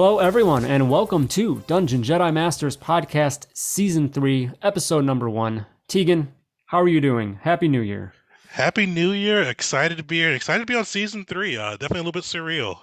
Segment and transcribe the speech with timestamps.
[0.00, 5.66] Hello, everyone, and welcome to Dungeon Jedi Masters Podcast Season 3, Episode Number 1.
[5.88, 6.32] Tegan,
[6.66, 7.40] how are you doing?
[7.42, 8.12] Happy New Year.
[8.48, 9.42] Happy New Year!
[9.42, 10.30] Excited to be here.
[10.30, 11.56] Excited to be on season three.
[11.56, 12.78] Uh, definitely a little bit surreal.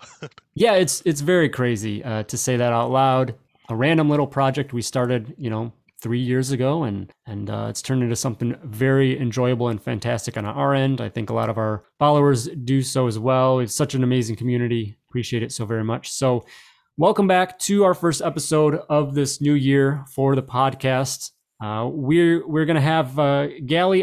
[0.56, 3.34] yeah, it's it's very crazy uh, to say that out loud.
[3.70, 7.82] A random little project we started, you know, three years ago, and and uh, it's
[7.82, 11.00] turned into something very enjoyable and fantastic on our end.
[11.00, 13.60] I think a lot of our followers do so as well.
[13.60, 14.98] It's such an amazing community.
[15.08, 16.12] Appreciate it so very much.
[16.12, 16.44] So
[16.98, 21.32] Welcome back to our first episode of this new year for the podcast.
[21.62, 23.50] Uh, we're we're gonna have uh,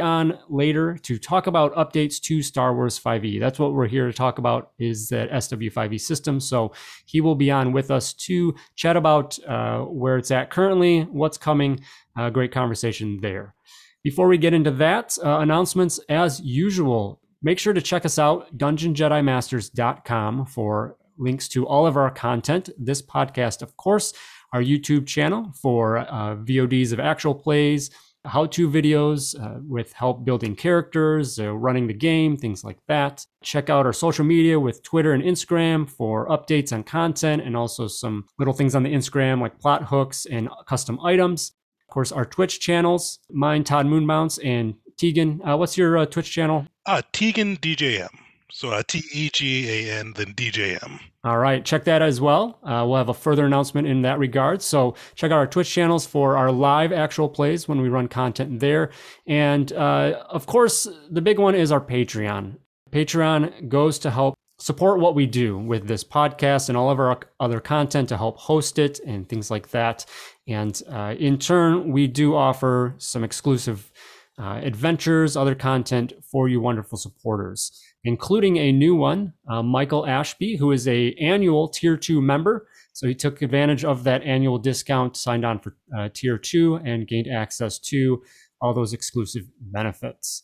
[0.03, 3.41] on later to talk about updates to Star Wars 5e.
[3.41, 6.39] That's what we're here to talk about is that SW5e system.
[6.39, 6.75] So
[7.07, 11.39] he will be on with us to chat about uh, where it's at currently, what's
[11.39, 11.81] coming.
[12.15, 13.55] Uh, great conversation there.
[14.03, 17.23] Before we get into that, uh, announcements as usual.
[17.43, 22.71] Make sure to check us out, dungeonjedimasters.com for links to all of our content.
[22.79, 24.13] This podcast, of course,
[24.53, 27.91] our YouTube channel for uh, VODs of actual plays,
[28.25, 33.27] how to videos uh, with help building characters, uh, running the game, things like that.
[33.43, 37.89] Check out our social media with Twitter and Instagram for updates on content and also
[37.89, 41.53] some little things on the Instagram like plot hooks and custom items.
[41.89, 45.41] Of course, our Twitch channels, mine, Todd Moonbounce, and Tegan.
[45.47, 46.67] Uh, what's your uh, Twitch channel?
[46.87, 48.22] Uh, Tegan DJM.
[48.53, 51.01] So uh, T E G A N, then DJM.
[51.25, 52.59] All right, check that as well.
[52.63, 54.61] Uh, we'll have a further announcement in that regard.
[54.61, 58.61] So check out our Twitch channels for our live actual plays when we run content
[58.61, 58.91] there.
[59.27, 62.57] And uh, of course, the big one is our Patreon.
[62.91, 67.19] Patreon goes to help support what we do with this podcast and all of our
[67.41, 70.05] other content to help host it and things like that.
[70.47, 73.91] And uh, in turn, we do offer some exclusive
[74.39, 80.57] uh, adventures, other content for you wonderful supporters including a new one, uh, Michael Ashby,
[80.57, 82.67] who is a annual Tier 2 member.
[82.93, 87.07] So he took advantage of that annual discount, signed on for uh, Tier 2, and
[87.07, 88.23] gained access to
[88.61, 90.43] all those exclusive benefits.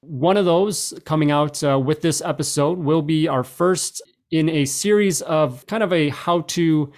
[0.00, 4.00] One of those coming out uh, with this episode will be our first
[4.30, 6.92] in a series of kind of a how to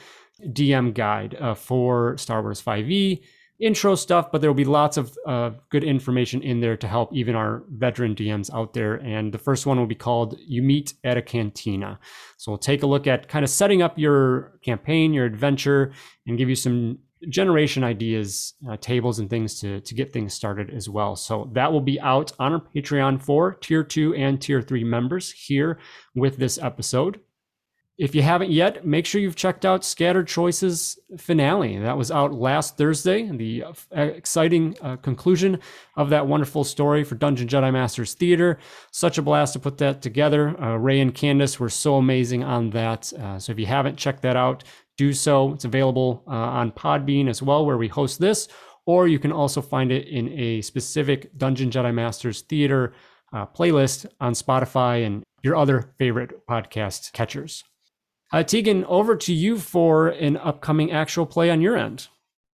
[0.48, 3.20] DM guide uh, for Star Wars 5e
[3.60, 7.14] intro stuff, but there will be lots of uh, good information in there to help
[7.14, 8.94] even our veteran DMs out there.
[8.94, 11.98] And the first one will be called You Meet at a Cantina.
[12.38, 15.92] So we'll take a look at kind of setting up your campaign, your adventure,
[16.26, 16.98] and give you some
[17.28, 21.16] generation ideas, uh, tables, and things to, to get things started as well.
[21.16, 25.30] So that will be out on our Patreon for tier two and tier three members
[25.30, 25.78] here
[26.14, 27.20] with this episode.
[28.00, 31.76] If you haven't yet, make sure you've checked out Scattered Choices finale.
[31.76, 35.60] That was out last Thursday, the exciting uh, conclusion
[35.98, 38.58] of that wonderful story for Dungeon Jedi Masters Theater.
[38.90, 40.58] Such a blast to put that together.
[40.58, 43.12] Uh, Ray and Candace were so amazing on that.
[43.12, 44.64] Uh, so if you haven't checked that out,
[44.96, 45.52] do so.
[45.52, 48.48] It's available uh, on Podbean as well, where we host this,
[48.86, 52.94] or you can also find it in a specific Dungeon Jedi Masters Theater
[53.34, 57.62] uh, playlist on Spotify and your other favorite podcast catchers.
[58.32, 62.08] Uh, Tegan, over to you for an upcoming actual play on your end.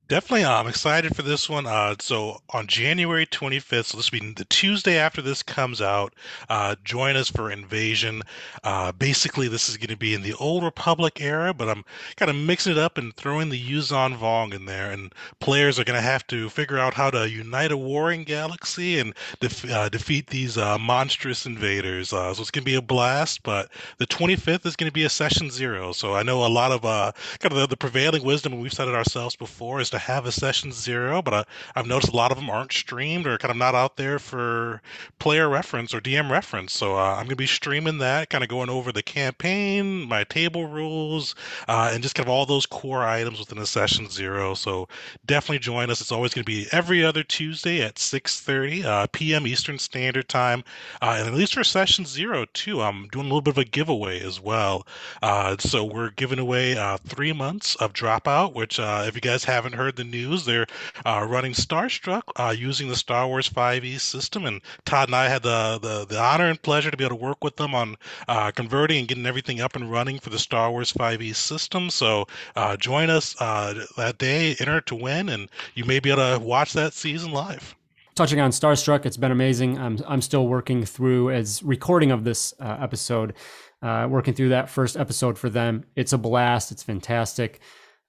[0.09, 1.67] Definitely, I'm excited for this one.
[1.67, 6.15] Uh, so on January 25th, so this will be the Tuesday after this comes out.
[6.49, 8.23] Uh, join us for Invasion.
[8.63, 11.85] Uh, basically, this is going to be in the Old Republic era, but I'm
[12.17, 15.85] kind of mixing it up and throwing the Yuuzhan Vong in there, and players are
[15.85, 19.89] going to have to figure out how to unite a warring galaxy and def- uh,
[19.89, 22.13] defeat these uh, monstrous invaders.
[22.13, 23.43] Uh, so it's going to be a blast.
[23.43, 25.91] But the 25th is going to be a session zero.
[25.91, 28.87] So I know a lot of kind of the, the prevailing wisdom, and we've said
[28.87, 31.45] it ourselves before, is to have a session zero, but I,
[31.75, 34.83] I've noticed a lot of them aren't streamed or kind of not out there for
[35.19, 36.73] player reference or DM reference.
[36.73, 40.25] So uh, I'm going to be streaming that, kind of going over the campaign, my
[40.25, 41.35] table rules,
[41.69, 44.55] uh, and just kind of all those core items within a session zero.
[44.55, 44.89] So
[45.25, 46.01] definitely join us.
[46.01, 49.47] It's always going to be every other Tuesday at 6:30 uh, p.m.
[49.47, 50.65] Eastern Standard Time,
[51.01, 52.83] uh, and at least for session zero too.
[52.83, 54.87] I'm doing a little bit of a giveaway as well.
[55.23, 59.75] Uh, so we're giving away uh, three months of Dropout, which if you guys haven't
[59.75, 60.45] heard heard the news.
[60.45, 60.67] They're
[61.05, 65.45] uh, running Starstruck uh, using the Star Wars 5e system, and Todd and I had
[65.45, 67.97] the, the, the honor and pleasure to be able to work with them on
[68.27, 71.89] uh, converting and getting everything up and running for the Star Wars 5e system.
[71.91, 76.39] So uh, join us uh, that day, enter to win, and you may be able
[76.39, 77.75] to watch that season live
[78.17, 79.79] touching on Starstruck, it's been amazing.
[79.79, 83.35] I'm I'm still working through as recording of this uh, episode,
[83.83, 85.85] uh, working through that first episode for them.
[85.97, 86.73] It's a blast.
[86.73, 87.61] It's fantastic.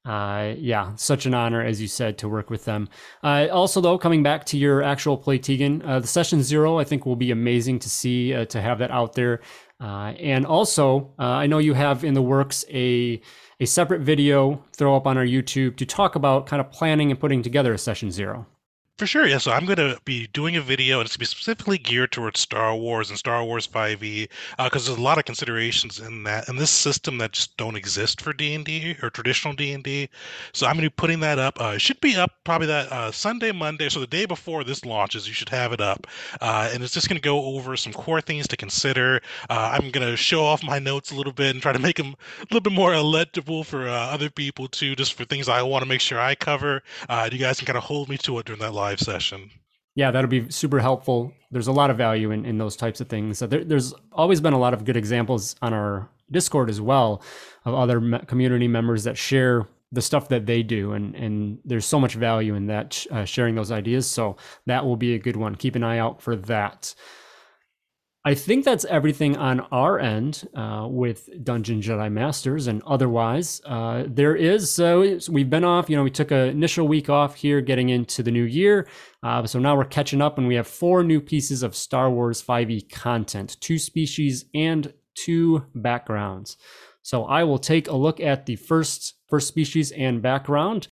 [0.07, 2.88] Uh, yeah, such an honor, as you said, to work with them.
[3.24, 6.86] Uh, also, though, coming back to your actual play, Tegan, uh, the session zero, I
[6.86, 9.42] think will be amazing to see uh, to have that out there.
[9.80, 13.21] and also, I know you have in the works a
[13.59, 17.19] a separate video throw up on our YouTube to talk about kind of planning and
[17.19, 18.45] putting together a session zero.
[18.98, 19.38] For sure, yeah.
[19.38, 22.12] So I'm going to be doing a video, and it's going to be specifically geared
[22.12, 24.28] towards Star Wars and Star Wars 5e,
[24.58, 27.76] because uh, there's a lot of considerations in that and this system that just don't
[27.76, 30.10] exist for D&D or traditional D&D.
[30.52, 31.62] So I'm going to be putting that up.
[31.62, 34.84] Uh, it should be up probably that uh, Sunday, Monday, so the day before this
[34.84, 36.08] launches, you should have it up.
[36.42, 39.22] Uh, and it's just going to go over some core things to consider.
[39.48, 41.98] Uh, I'm going to show off my notes a little bit and try to make
[41.98, 45.62] them a little bit more legible for uh, other people too, just for things I
[45.62, 46.82] want to make sure I cover.
[47.32, 49.51] you guys can kind of hold me to it during that live live session.
[49.95, 51.34] Yeah, that'll be super helpful.
[51.51, 53.39] There's a lot of value in, in those types of things.
[53.39, 57.22] There, there's always been a lot of good examples on our Discord as well
[57.66, 61.86] of other me- community members that share the stuff that they do and and there's
[61.86, 64.36] so much value in that uh, sharing those ideas so
[64.66, 66.94] that will be a good one keep an eye out for that
[68.28, 74.04] I think that's everything on our end uh, with Dungeon Jedi Masters, and otherwise, uh,
[74.06, 74.70] there is.
[74.70, 75.90] So we've been off.
[75.90, 78.86] You know, we took an initial week off here, getting into the new year.
[79.24, 82.44] Uh, so now we're catching up, and we have four new pieces of Star Wars
[82.44, 86.58] 5e content: two species and two backgrounds.
[87.04, 90.90] So I will take a look at the first first species and background,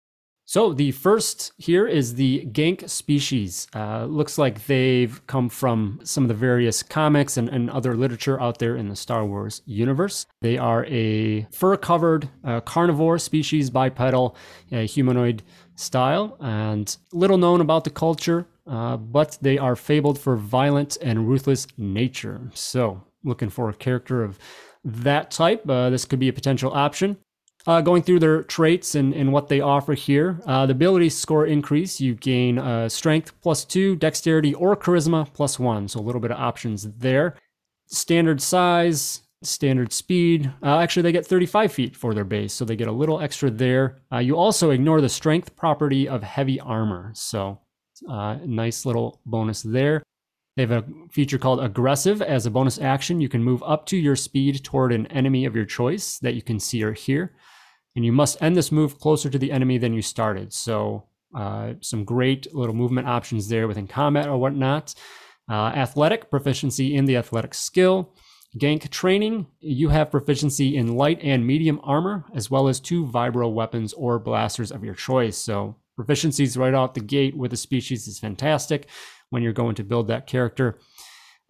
[0.51, 3.69] so the first here is the Gank species.
[3.73, 8.41] Uh, looks like they've come from some of the various comics and, and, other literature
[8.41, 10.27] out there in the Star Wars universe.
[10.41, 14.35] They are a fur-covered uh, carnivore species, bipedal,
[14.73, 15.45] uh, humanoid
[15.77, 21.29] style, and little known about the culture, uh, but they are fabled for violent and
[21.29, 22.41] ruthless nature.
[22.55, 24.37] So looking for a character of
[24.85, 27.19] that type, uh, this could be a potential option.
[27.67, 30.41] Uh, going through their traits and, and what they offer here.
[30.47, 35.59] Uh, the ability score increase, you gain uh, strength plus two, dexterity or charisma plus
[35.59, 35.87] one.
[35.87, 37.37] So a little bit of options there.
[37.87, 40.51] Standard size, standard speed.
[40.63, 43.51] Uh, actually, they get 35 feet for their base, so they get a little extra
[43.51, 43.99] there.
[44.11, 47.11] Uh, you also ignore the strength property of heavy armor.
[47.15, 47.61] So
[48.09, 50.03] uh, nice little bonus there.
[50.57, 52.23] They have a feature called aggressive.
[52.23, 55.55] As a bonus action, you can move up to your speed toward an enemy of
[55.55, 57.33] your choice that you can see or hear
[57.97, 60.53] and you must end this move closer to the enemy than you started.
[60.53, 61.05] So
[61.35, 64.95] uh, some great little movement options there within combat or whatnot.
[65.49, 68.15] Uh, athletic proficiency in the athletic skill.
[68.59, 73.53] Gank training, you have proficiency in light and medium armor, as well as two vibro
[73.53, 75.37] weapons or blasters of your choice.
[75.37, 78.89] So proficiencies right out the gate with the species is fantastic
[79.31, 80.79] when you're going to build that character.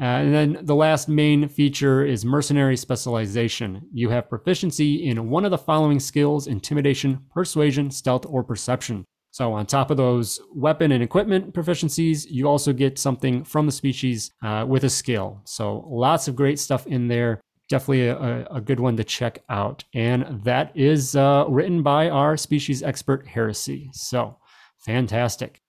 [0.00, 3.82] Uh, and then the last main feature is mercenary specialization.
[3.92, 9.04] You have proficiency in one of the following skills intimidation, persuasion, stealth, or perception.
[9.32, 13.72] So, on top of those weapon and equipment proficiencies, you also get something from the
[13.72, 15.42] species uh, with a skill.
[15.44, 17.40] So, lots of great stuff in there.
[17.68, 19.84] Definitely a, a good one to check out.
[19.94, 23.90] And that is uh, written by our species expert, Heresy.
[23.92, 24.38] So,
[24.78, 25.60] fantastic.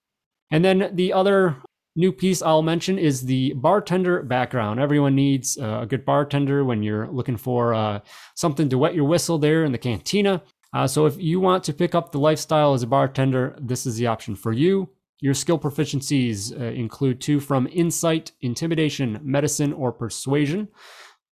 [0.49, 1.57] And then the other
[1.95, 4.79] New piece I'll mention is the bartender background.
[4.79, 7.99] Everyone needs uh, a good bartender when you're looking for uh,
[8.33, 10.41] something to wet your whistle there in the cantina.
[10.73, 13.97] Uh, so if you want to pick up the lifestyle as a bartender, this is
[13.97, 14.89] the option for you.
[15.19, 20.69] Your skill proficiencies uh, include two from insight, intimidation, medicine, or persuasion.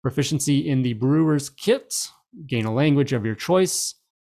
[0.02, 2.10] Proficiency in the brewer's kit,
[2.48, 3.96] gain a language of your choice,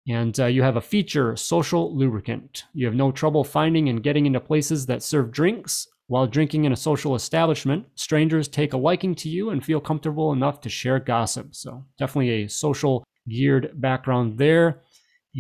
[0.09, 2.65] and uh, you have a feature, social lubricant.
[2.75, 6.75] You have no trouble finding and getting into places that serve drinks while drinking in
[6.75, 10.99] a social establishment, strangers take a liking to you and feel comfortable enough to share
[10.99, 11.55] gossip.
[11.55, 14.83] So, definitely a social geared background there.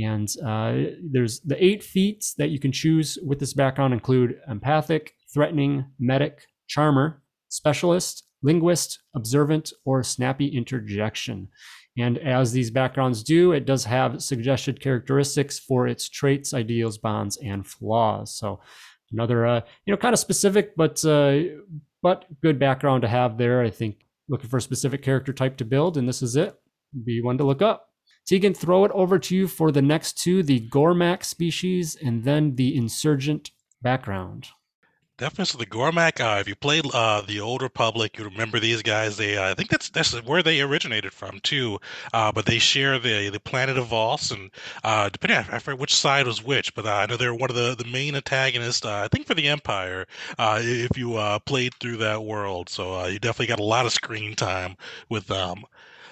[0.02, 5.12] And uh, there's the eight feats that you can choose with this background include empathic,
[5.34, 11.48] threatening, medic, charmer, specialist, linguist, observant, or snappy interjection.
[11.98, 17.36] And as these backgrounds do, it does have suggested characteristics for its traits, ideals, bonds,
[17.44, 18.34] and flaws.
[18.34, 18.60] So
[19.12, 21.40] another uh, you know kind of specific but uh,
[22.02, 23.62] but good background to have there.
[23.62, 26.58] I think looking for a specific character type to build, and this is it.
[27.04, 27.88] Be one to look up.
[28.26, 32.54] Tegan, throw it over to you for the next two the Gormak species and then
[32.54, 33.50] the Insurgent
[33.82, 34.48] background.
[35.18, 35.44] Definitely.
[35.46, 39.16] So the Gormak, uh, if you played uh, the Old Republic, you remember these guys.
[39.16, 41.78] They, uh, I think that's that's where they originated from too.
[42.12, 44.50] Uh, but they share the the planet of Voss, and
[44.84, 47.50] uh, depending on I forget which side was which, but uh, I know they're one
[47.50, 48.84] of the the main antagonists.
[48.84, 50.06] I think for the Empire,
[50.38, 54.76] if you played through that world, so you definitely got a lot of screen time
[55.08, 55.64] with them.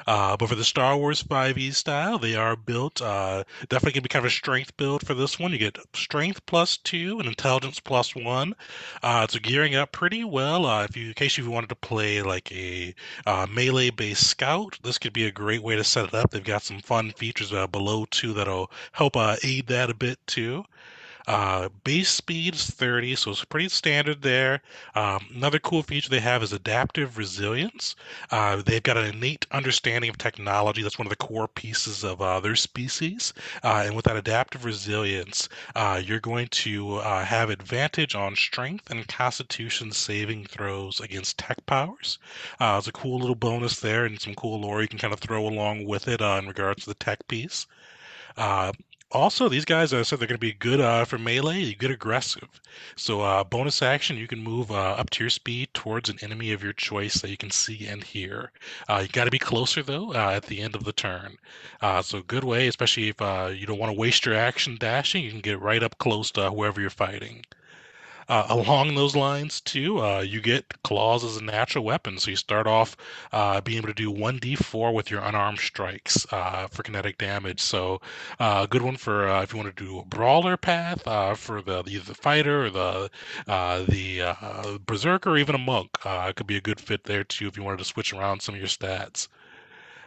[0.07, 3.01] Uh, but for the Star Wars 5e style, they are built.
[3.03, 5.53] Uh, definitely going to be kind of a strength build for this one.
[5.53, 8.55] You get strength plus two and intelligence plus one.
[9.03, 10.67] Uh, so gearing up pretty well.
[10.67, 12.95] Uh, if you, in case you wanted to play like a
[13.27, 16.31] uh, melee-based scout, this could be a great way to set it up.
[16.31, 20.65] They've got some fun features uh, below too that'll help aid that a bit too.
[21.31, 24.61] Uh, base speed is 30, so it's pretty standard there.
[24.97, 27.95] Um, another cool feature they have is adaptive resilience.
[28.33, 30.83] Uh, they've got an innate understanding of technology.
[30.83, 33.33] That's one of the core pieces of uh, their species.
[33.63, 38.91] Uh, and with that adaptive resilience, uh, you're going to uh, have advantage on strength
[38.91, 42.19] and constitution saving throws against tech powers.
[42.61, 45.47] it's a cool little bonus there and some cool lore you can kind of throw
[45.47, 47.69] along with it in regards to the tech piece.
[48.37, 48.73] Uh,
[49.13, 52.61] also, these guys, I said they're going to be good uh, for melee, good aggressive.
[52.97, 56.53] So, uh, bonus action, you can move uh, up to your speed towards an enemy
[56.53, 58.53] of your choice that you can see and hear.
[58.89, 61.37] Uh, you got to be closer though uh, at the end of the turn.
[61.81, 65.31] Uh, so, good way, especially if you don't want to waste your action dashing, you
[65.31, 67.45] can get right up close to whoever you're fighting.
[68.31, 72.17] Uh, along those lines, too, uh, you get claws as a natural weapon.
[72.17, 72.97] So you start off
[73.33, 77.61] uh, being able to do 1d4 with your unarmed strikes uh, for kinetic damage.
[77.61, 78.01] So
[78.39, 81.03] uh, a good one for uh, if you want to do a brawler path
[81.39, 83.11] for the either the fighter or the
[83.47, 85.91] the berserker or even a monk.
[86.07, 88.55] it could be a good fit there too if you wanted to switch around some
[88.55, 89.27] of your stats.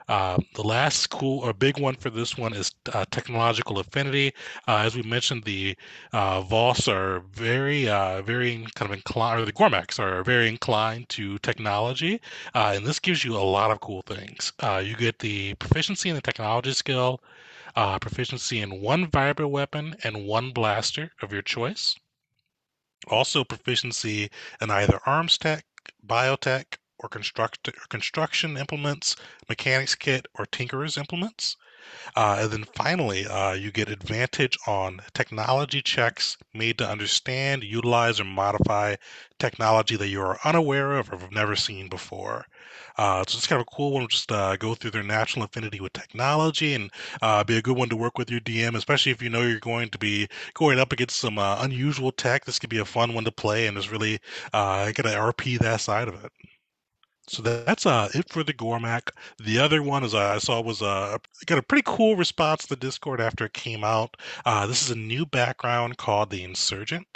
[0.07, 4.33] Uh, the last cool or big one for this one is uh, technological affinity.
[4.67, 5.75] Uh, as we mentioned, the
[6.11, 11.09] uh, Voss are very, uh, very kind of inclined, or the Gormaks are very inclined
[11.09, 12.19] to technology,
[12.53, 14.51] uh, and this gives you a lot of cool things.
[14.83, 17.21] you get the proficiency in the technology skill,
[17.75, 21.95] proficiency in one vibro weapon and one blaster of your choice.
[23.07, 24.29] Also, proficiency
[24.61, 25.65] in either arms tech,
[26.07, 29.15] biotech, or construct or construction implements,
[29.49, 31.57] mechanics kit, or tinkerer's implements.
[32.15, 38.21] Uh, and then finally, uh, you get advantage on technology checks made to understand, utilize,
[38.21, 38.95] or modify
[39.37, 42.45] technology that you are unaware of or have never seen before.
[42.97, 44.07] Uh, so it's kind of a cool one.
[44.07, 46.89] Just uh, go through their natural affinity with technology and
[47.21, 49.59] uh, be a good one to work with your DM, especially if you know you're
[49.59, 52.45] going to be going up against some uh, unusual tech.
[52.45, 54.19] This could be a fun one to play and is really
[54.53, 56.31] uh, to RP that side of it.
[57.27, 59.09] So that's uh, it for the Gormak.
[59.39, 62.75] The other one, as I saw, was uh, got a pretty cool response to the
[62.75, 64.17] Discord after it came out.
[64.45, 67.07] Uh, this is a new background called the Insurgent.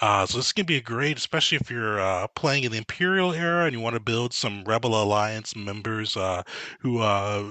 [0.00, 3.32] Uh, so this can be a great, especially if you're uh, playing in the Imperial
[3.32, 6.42] era and you want to build some Rebel Alliance members uh,
[6.78, 7.44] who uh,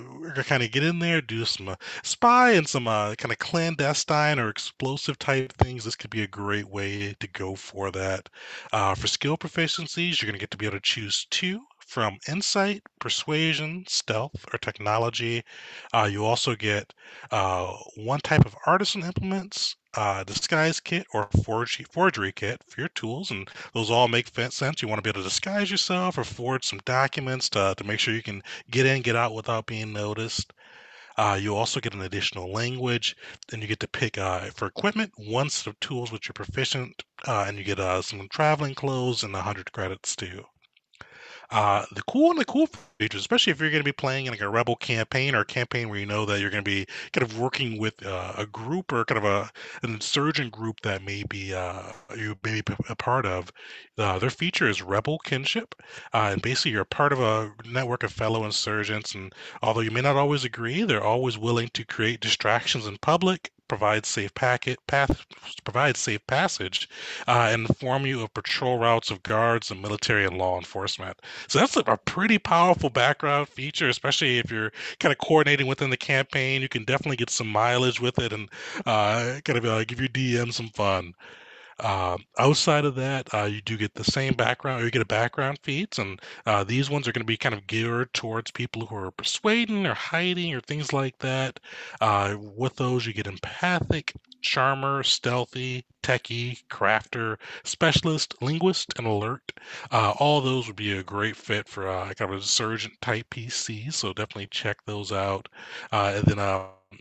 [0.44, 4.40] kind of get in there, do some uh, spy and some uh, kind of clandestine
[4.40, 5.84] or explosive type things.
[5.84, 8.30] This could be a great way to go for that.
[8.72, 12.20] Uh, for skill proficiencies, you're going to get to be able to choose two from
[12.28, 15.44] insight, persuasion, stealth, or technology.
[15.94, 16.94] Uh, you also get
[17.32, 22.90] uh, one type of artisan implements, uh, disguise kit, or forgery, forgery kit for your
[22.90, 24.82] tools, and those all make sense.
[24.82, 28.00] You want to be able to disguise yourself or forge some documents to, to make
[28.00, 30.54] sure you can get in, get out without being noticed.
[31.18, 33.16] Uh, you also get an additional language.
[33.52, 37.04] and you get to pick uh, for equipment one set of tools which you're proficient,
[37.28, 40.46] uh, and you get uh, some traveling clothes and 100 credits too.
[41.50, 42.68] Uh, the cool and the cool
[43.00, 45.46] features, especially if you're going to be playing in like a rebel campaign or a
[45.46, 48.46] campaign where you know that you're going to be kind of working with uh, a
[48.46, 49.50] group or kind of a
[49.82, 51.84] an insurgent group that may be uh,
[52.18, 53.52] you may be a part of.
[53.98, 55.74] Uh, their feature is rebel kinship,
[56.14, 59.16] uh, and basically you're a part of a network of fellow insurgents.
[59.16, 63.52] And although you may not always agree, they're always willing to create distractions in public
[63.68, 65.26] provide safe packet path
[65.64, 66.90] provide safe passage
[67.28, 71.18] uh, and inform you of patrol routes of guards and military and law enforcement.
[71.48, 75.90] So that's a, a pretty powerful background feature, especially if you're kind of coordinating within
[75.90, 76.62] the campaign.
[76.62, 78.50] You can definitely get some mileage with it and
[78.86, 81.14] uh, kind of uh, give your DM some fun.
[81.80, 85.06] Um, outside of that, uh, you do get the same background, or you get a
[85.06, 88.86] background feats, and uh, these ones are going to be kind of geared towards people
[88.88, 91.60] who are persuading or hiding or things like that.
[92.02, 99.52] Uh, with those, you get empathic, charmer, stealthy, techie, crafter, specialist, linguist, and alert.
[99.92, 103.30] Uh, all those would be a great fit for uh, kind of a insurgent type
[103.30, 105.48] PC, so definitely check those out.
[105.92, 106.40] Uh, and then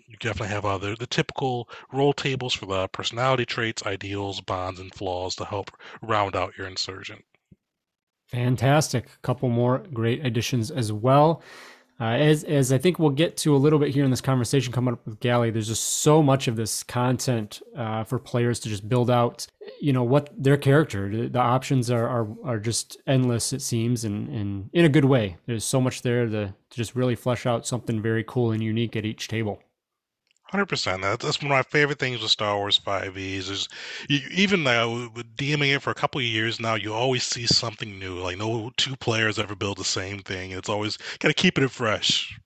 [0.06, 4.92] you definitely have other the typical roll tables for the personality traits, ideals, bonds, and
[4.94, 5.70] flaws to help
[6.02, 7.24] round out your insurgent.
[8.28, 9.06] Fantastic.
[9.06, 11.42] A couple more great additions as well.
[11.98, 14.70] Uh, as, as I think we'll get to a little bit here in this conversation
[14.70, 18.68] coming up with Galley, there's just so much of this content uh, for players to
[18.68, 19.46] just build out,
[19.80, 21.26] you know, what their character.
[21.28, 25.38] The options are are, are just endless, it seems, and, and in a good way.
[25.46, 28.94] There's so much there to, to just really flesh out something very cool and unique
[28.94, 29.62] at each table.
[30.50, 31.02] Hundred percent.
[31.02, 33.48] That's one of my favorite things with Star Wars Five Es.
[33.48, 33.68] Is
[34.08, 37.46] you, even uh, with DMing it for a couple of years now, you always see
[37.46, 38.14] something new.
[38.20, 40.52] Like no two players ever build the same thing.
[40.52, 42.38] It's always got to keep it fresh.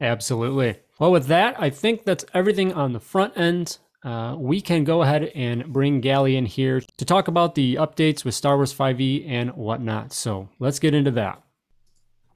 [0.00, 0.76] Absolutely.
[0.98, 3.78] Well, with that, I think that's everything on the front end.
[4.02, 8.24] Uh, we can go ahead and bring Galley in here to talk about the updates
[8.24, 10.12] with Star Wars 5e and whatnot.
[10.12, 11.40] So let's get into that.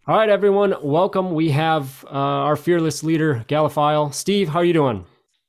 [0.08, 1.34] All right, everyone, welcome.
[1.34, 4.14] We have uh, our fearless leader, Galiphile.
[4.14, 5.04] Steve, how are you doing?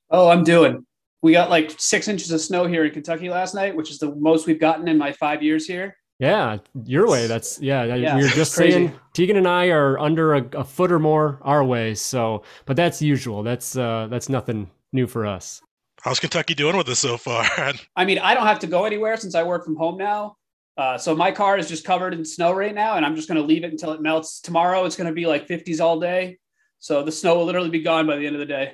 [0.09, 0.83] Oh, I'm doing.
[1.21, 4.15] We got like six inches of snow here in Kentucky last night, which is the
[4.15, 5.95] most we've gotten in my five years here.
[6.17, 7.27] Yeah, your way.
[7.27, 7.83] That's yeah.
[7.83, 11.37] yeah we were just saying Tegan and I are under a, a, foot or more
[11.43, 11.93] our way.
[11.93, 13.43] So, but that's usual.
[13.43, 15.61] That's uh, that's nothing new for us.
[16.01, 17.45] How's Kentucky doing with this so far?
[17.95, 20.35] I mean, I don't have to go anywhere since I work from home now.
[20.77, 23.39] Uh, so my car is just covered in snow right now, and I'm just going
[23.39, 24.39] to leave it until it melts.
[24.39, 26.37] Tomorrow it's going to be like 50s all day,
[26.79, 28.73] so the snow will literally be gone by the end of the day.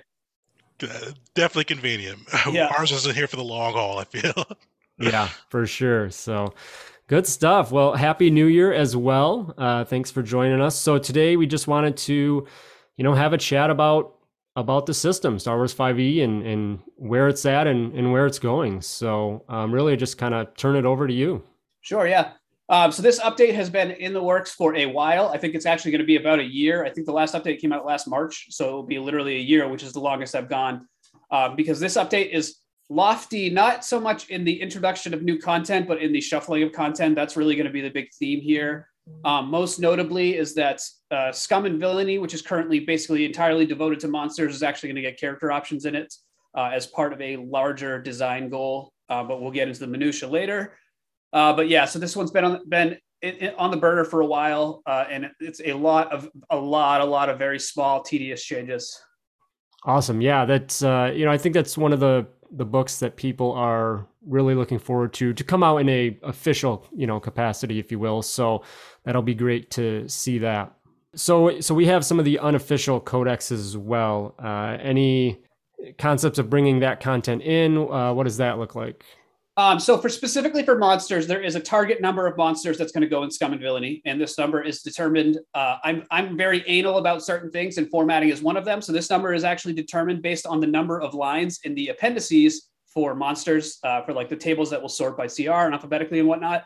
[1.33, 2.19] Definitely convenient.
[2.51, 2.67] Yeah.
[2.77, 3.99] Ours isn't here for the long haul.
[3.99, 4.33] I feel.
[4.99, 6.09] yeah, for sure.
[6.09, 6.53] So.
[7.07, 7.71] Good stuff.
[7.71, 9.53] Well, happy New Year as well.
[9.57, 10.79] Uh, thanks for joining us.
[10.79, 12.47] So today we just wanted to,
[12.95, 14.15] you know, have a chat about
[14.55, 18.39] about the system, Star Wars 5e, and and where it's at and and where it's
[18.39, 18.81] going.
[18.81, 21.43] So um, really, just kind of turn it over to you.
[21.83, 22.07] Sure.
[22.07, 22.31] Yeah.
[22.69, 25.27] Um, so this update has been in the works for a while.
[25.27, 26.85] I think it's actually going to be about a year.
[26.85, 29.67] I think the last update came out last March, so it'll be literally a year,
[29.67, 30.87] which is the longest I've gone.
[31.29, 32.55] Um, because this update is
[32.89, 36.71] lofty, not so much in the introduction of new content, but in the shuffling of
[36.71, 37.15] content.
[37.15, 38.87] That's really going to be the big theme here.
[39.25, 43.99] Um, most notably is that uh, Scum and Villainy, which is currently basically entirely devoted
[43.99, 46.13] to monsters, is actually going to get character options in it
[46.57, 48.93] uh, as part of a larger design goal.
[49.09, 50.77] Uh, but we'll get into the minutia later.
[51.33, 54.21] Uh, but yeah, so this one's been on been in, in, on the burner for
[54.21, 58.03] a while, uh, and it's a lot of a lot a lot of very small
[58.03, 59.01] tedious changes.
[59.83, 63.15] Awesome, yeah, that's uh, you know I think that's one of the the books that
[63.15, 67.79] people are really looking forward to to come out in a official you know capacity,
[67.79, 68.21] if you will.
[68.21, 68.63] So
[69.03, 70.71] that'll be great to see that.
[71.15, 74.35] So so we have some of the unofficial codexes as well.
[74.37, 75.39] Uh, any
[75.97, 77.77] concepts of bringing that content in?
[77.77, 79.03] Uh, what does that look like?
[79.55, 83.03] Um, so for specifically for monsters, there is a target number of monsters that's going
[83.03, 85.37] to go in scum and villainy, and this number is determined.
[85.53, 88.81] Uh, I'm I'm very anal about certain things, and formatting is one of them.
[88.81, 92.69] So this number is actually determined based on the number of lines in the appendices
[92.91, 96.27] for monsters, uh, for like the tables that will sort by CR and alphabetically and
[96.27, 96.65] whatnot.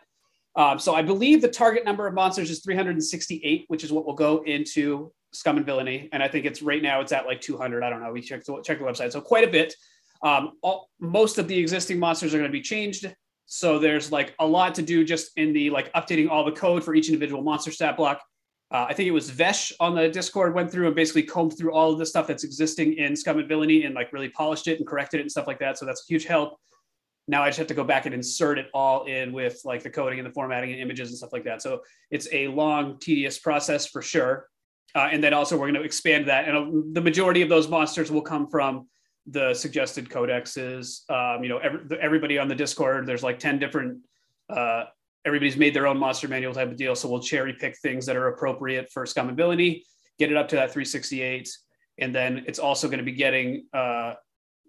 [0.56, 4.16] Um, so I believe the target number of monsters is 368, which is what will
[4.16, 7.84] go into scum and villainy, and I think it's right now it's at like 200.
[7.84, 8.14] I don't know.
[8.14, 9.76] We checked check the website, so quite a bit.
[10.22, 13.14] Um, all, most of the existing monsters are going to be changed.
[13.46, 16.84] So there's like a lot to do just in the like updating all the code
[16.84, 18.22] for each individual monster stat block.
[18.70, 21.72] Uh, I think it was Vesh on the Discord went through and basically combed through
[21.72, 24.80] all of the stuff that's existing in Scum and Villainy and like really polished it
[24.80, 25.78] and corrected it and stuff like that.
[25.78, 26.58] So that's a huge help.
[27.30, 29.90] Now I just have to go back and insert it all in with like the
[29.90, 31.62] coding and the formatting and images and stuff like that.
[31.62, 34.48] So it's a long, tedious process for sure.
[34.96, 38.10] Uh, and then also we're going to expand that, and the majority of those monsters
[38.10, 38.88] will come from
[39.28, 41.10] the suggested codexes.
[41.10, 44.00] Um, you know, every, everybody on the Discord, there's like 10 different,
[44.50, 44.86] uh,
[45.26, 46.96] everybody's made their own monster manual type of deal.
[46.96, 49.86] So we'll cherry pick things that are appropriate for scum ability,
[50.18, 51.50] get it up to that 368.
[52.00, 54.14] And then it's also going to be getting uh,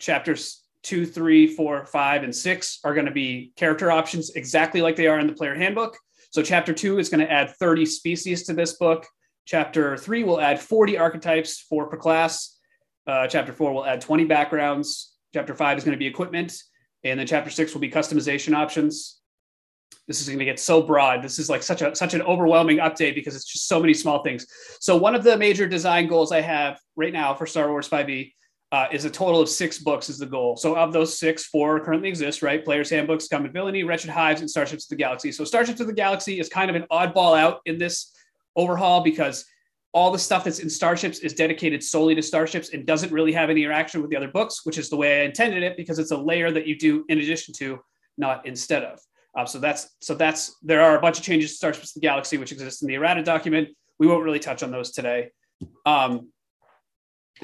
[0.00, 4.96] chapters two, three, four, five, and six are going to be character options exactly like
[4.96, 5.96] they are in the player handbook.
[6.30, 9.06] So chapter two is going to add 30 species to this book.
[9.44, 12.57] Chapter three will add 40 archetypes for per class
[13.08, 15.14] uh, chapter four will add 20 backgrounds.
[15.34, 16.62] Chapter five is going to be equipment.
[17.04, 19.20] And then chapter six will be customization options.
[20.06, 21.22] This is going to get so broad.
[21.22, 24.22] This is like such a such an overwhelming update because it's just so many small
[24.22, 24.46] things.
[24.80, 28.32] So one of the major design goals I have right now for Star Wars 5e
[28.70, 30.56] uh, is a total of six books is the goal.
[30.56, 32.62] So of those six, four currently exist, right?
[32.62, 35.32] Player's Handbooks, and Villainy, Wretched Hives, and Starships of the Galaxy.
[35.32, 38.12] So Starships of the Galaxy is kind of an oddball out in this
[38.56, 39.46] overhaul because
[39.92, 43.50] all the stuff that's in Starships is dedicated solely to Starships and doesn't really have
[43.50, 46.10] any interaction with the other books, which is the way I intended it because it's
[46.10, 47.80] a layer that you do in addition to,
[48.18, 49.00] not instead of.
[49.36, 52.38] Uh, so that's so that's there are a bunch of changes to Starships the Galaxy
[52.38, 53.68] which exist in the errata document.
[53.98, 55.30] We won't really touch on those today.
[55.86, 56.28] Um,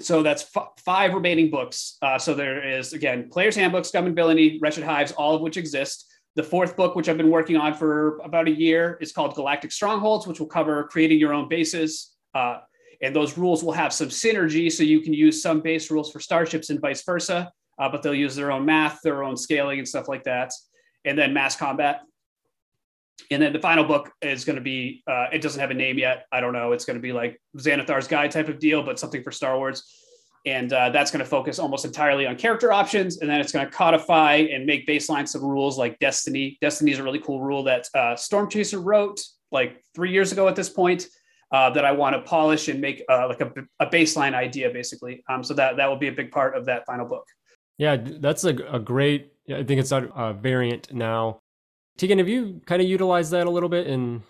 [0.01, 1.97] so that's f- five remaining books.
[2.03, 5.57] Uh, so there is again Player's Handbook, Scum and Villainy, Wretched Hives, all of which
[5.57, 6.11] exist.
[6.37, 9.71] The fourth book, which I've been working on for about a year, is called Galactic
[9.71, 12.14] Strongholds, which will cover creating your own bases.
[12.35, 12.59] Uh,
[13.03, 16.21] and those rules will have some synergy, so you can use some base rules for
[16.21, 17.51] starships and vice versa.
[17.79, 20.53] Uh, but they'll use their own math, their own scaling, and stuff like that.
[21.05, 22.03] And then mass combat.
[23.31, 25.99] And then the final book is going to be, uh, it doesn't have a name
[25.99, 26.27] yet.
[26.33, 26.73] I don't know.
[26.73, 29.85] It's going to be like Xanathar's Guide type of deal, but something for Star Wars.
[30.47, 33.19] And uh, that's going to focus almost entirely on character options.
[33.19, 36.59] And then it's going to codify and make baseline some rules like Destiny.
[36.61, 39.21] Destiny is a really cool rule that uh, Storm Chaser wrote
[39.51, 41.07] like three years ago at this point.
[41.53, 45.23] Uh, that I want to polish and make uh, like a, a, baseline idea, basically.
[45.29, 47.25] Um, so that that will be a big part of that final book.
[47.79, 49.33] Yeah, that's a, a great.
[49.49, 51.41] I think it's a variant now
[51.97, 54.23] Tegan, have you kind of utilized that a little bit in?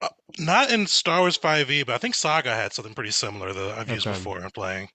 [0.00, 3.78] Uh, not in Star Wars 5e, but I think Saga had something pretty similar that
[3.78, 4.88] I've used before in playing.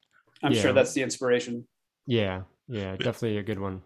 [0.44, 0.62] I'm yeah.
[0.62, 1.68] sure that's the inspiration.
[2.08, 3.82] Yeah, yeah, definitely a good one.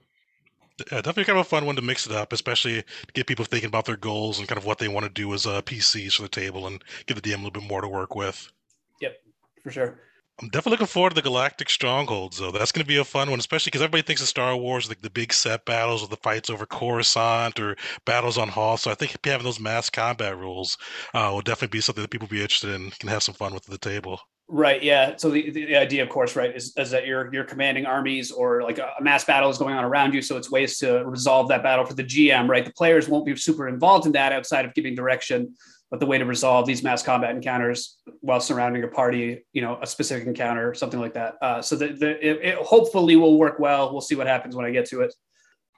[0.80, 3.46] Yeah, definitely kind of a fun one to mix it up, especially to get people
[3.46, 6.14] thinking about their goals and kind of what they want to do as uh, PCs
[6.14, 8.52] for the table and give the DM a little bit more to work with.
[9.00, 9.18] Yep,
[9.62, 10.00] for sure.
[10.42, 12.50] I'm definitely looking forward to the Galactic Strongholds, though.
[12.52, 15.02] That's going to be a fun one, especially because everybody thinks of Star Wars like
[15.02, 18.80] the big set battles or the fights over Coruscant or battles on Hoth.
[18.80, 20.80] So I think having those mass combat rules
[21.14, 23.54] uh, will definitely be something that people will be interested in, can have some fun
[23.54, 24.20] with at the table.
[24.56, 24.84] Right.
[24.84, 25.16] Yeah.
[25.18, 28.62] So the, the idea, of course, right, is, is that you're you're commanding armies or
[28.62, 30.22] like a, mass battle is going on around you.
[30.22, 32.48] So it's ways to resolve that battle for the GM.
[32.48, 32.64] Right.
[32.64, 35.56] The players won't be super involved in that outside of giving direction
[35.90, 39.78] but the way to resolve these mass combat encounters while surrounding a party, you know,
[39.80, 41.36] a specific encounter, something like that.
[41.40, 43.92] Uh, so the, the it, it, hopefully will work well.
[43.92, 45.14] We'll see what happens when I get to it.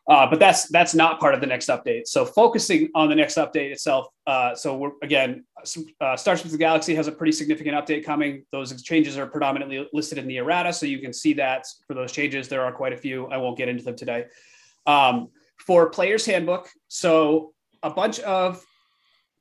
[0.08, 2.08] Uh, but that's that's not part of the next update.
[2.08, 4.08] So focusing on the next update itself.
[4.28, 5.46] Uh, so we're again,
[6.00, 8.46] uh, Starships of the Galaxy has a pretty significant update coming.
[8.52, 12.12] Those changes are predominantly listed in the errata, so you can see that for those
[12.12, 13.26] changes there are quite a few.
[13.28, 14.26] I won't get into them today.
[14.86, 18.64] Um, for Player's Handbook, so a bunch of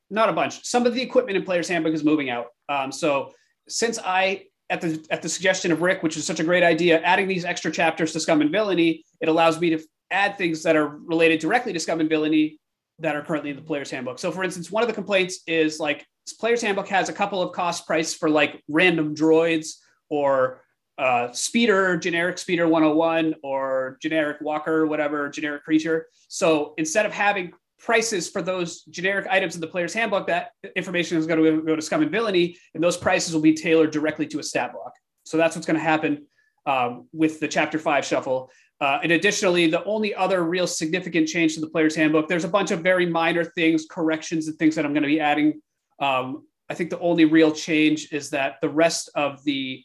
[0.09, 0.64] not a bunch.
[0.64, 2.46] Some of the equipment in Player's Handbook is moving out.
[2.70, 3.33] Um, so
[3.68, 7.03] since I at the at the suggestion of Rick, which is such a great idea,
[7.03, 9.79] adding these extra chapters to Scum and Villainy, it allows me to
[10.11, 12.59] add things that are related directly to Scum and Villainy
[12.99, 14.19] that are currently in the Player's Handbook.
[14.19, 16.07] So, for instance, one of the complaints is like
[16.38, 19.75] Player's Handbook has a couple of cost price for like random droids
[20.09, 20.62] or
[20.97, 26.07] uh, speeder, generic speeder 101 or generic walker, whatever, generic creature.
[26.29, 31.19] So instead of having prices for those generic items in the player's handbook, that information
[31.19, 34.27] is going to go to Scum and Villainy, and those prices will be tailored directly
[34.29, 34.93] to a stat block.
[35.25, 36.27] So that's what's going to happen
[36.67, 38.51] um, with the Chapter 5 shuffle.
[38.85, 42.49] Uh, and additionally, the only other real significant change to the player's handbook, there's a
[42.49, 45.62] bunch of very minor things, corrections, and things that I'm going to be adding.
[46.01, 49.83] Um, I think the only real change is that the rest of the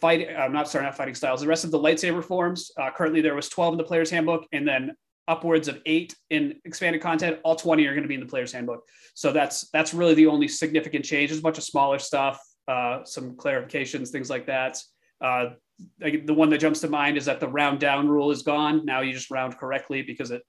[0.00, 3.20] fight, I'm not sorry, not fighting styles, the rest of the lightsaber forms, uh, currently
[3.20, 4.96] there was 12 in the player's handbook, and then
[5.28, 7.40] upwards of eight in expanded content.
[7.44, 8.88] All 20 are going to be in the player's handbook.
[9.12, 11.28] So that's that's really the only significant change.
[11.28, 14.82] There's a bunch of smaller stuff, uh, some clarifications, things like that.
[15.20, 15.50] Uh,
[15.98, 18.84] the one that jumps to mind is that the round down rule is gone.
[18.84, 20.42] Now you just round correctly because it.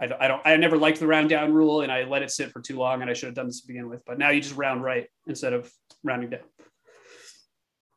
[0.00, 0.42] I, I don't.
[0.44, 3.00] I never liked the round down rule, and I let it sit for too long,
[3.00, 4.02] and I should have done this to begin with.
[4.04, 5.72] But now you just round right instead of
[6.04, 6.40] rounding down.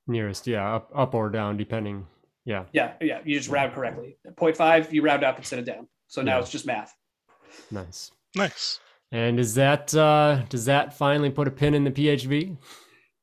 [0.08, 2.08] Nearest, yeah, up, up or down, depending.
[2.46, 2.66] Yeah.
[2.72, 3.20] Yeah, yeah.
[3.26, 4.18] You just round correctly.
[4.36, 5.88] Point five, you round up instead of down.
[6.08, 6.42] So now yeah.
[6.42, 6.94] it's just math.
[7.70, 8.12] Nice.
[8.36, 8.80] Nice.
[9.12, 12.58] And is that uh does that finally put a pin in the PHB?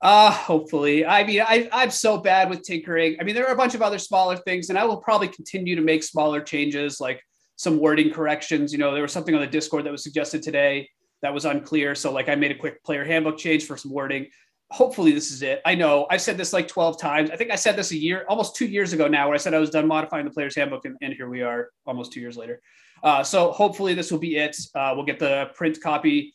[0.00, 1.06] Uh hopefully.
[1.06, 3.16] I mean, I I'm so bad with tinkering.
[3.20, 5.74] I mean, there are a bunch of other smaller things, and I will probably continue
[5.74, 7.22] to make smaller changes, like
[7.56, 8.72] some wording corrections.
[8.72, 10.88] You know, there was something on the Discord that was suggested today
[11.22, 11.94] that was unclear.
[11.94, 14.28] So, like, I made a quick player handbook change for some wording.
[14.70, 15.62] Hopefully, this is it.
[15.64, 17.30] I know I've said this like 12 times.
[17.30, 19.54] I think I said this a year, almost two years ago now, where I said
[19.54, 22.36] I was done modifying the player's handbook, and, and here we are almost two years
[22.36, 22.60] later.
[23.02, 24.56] Uh, so hopefully this will be it.
[24.74, 26.34] Uh, we'll get the print copy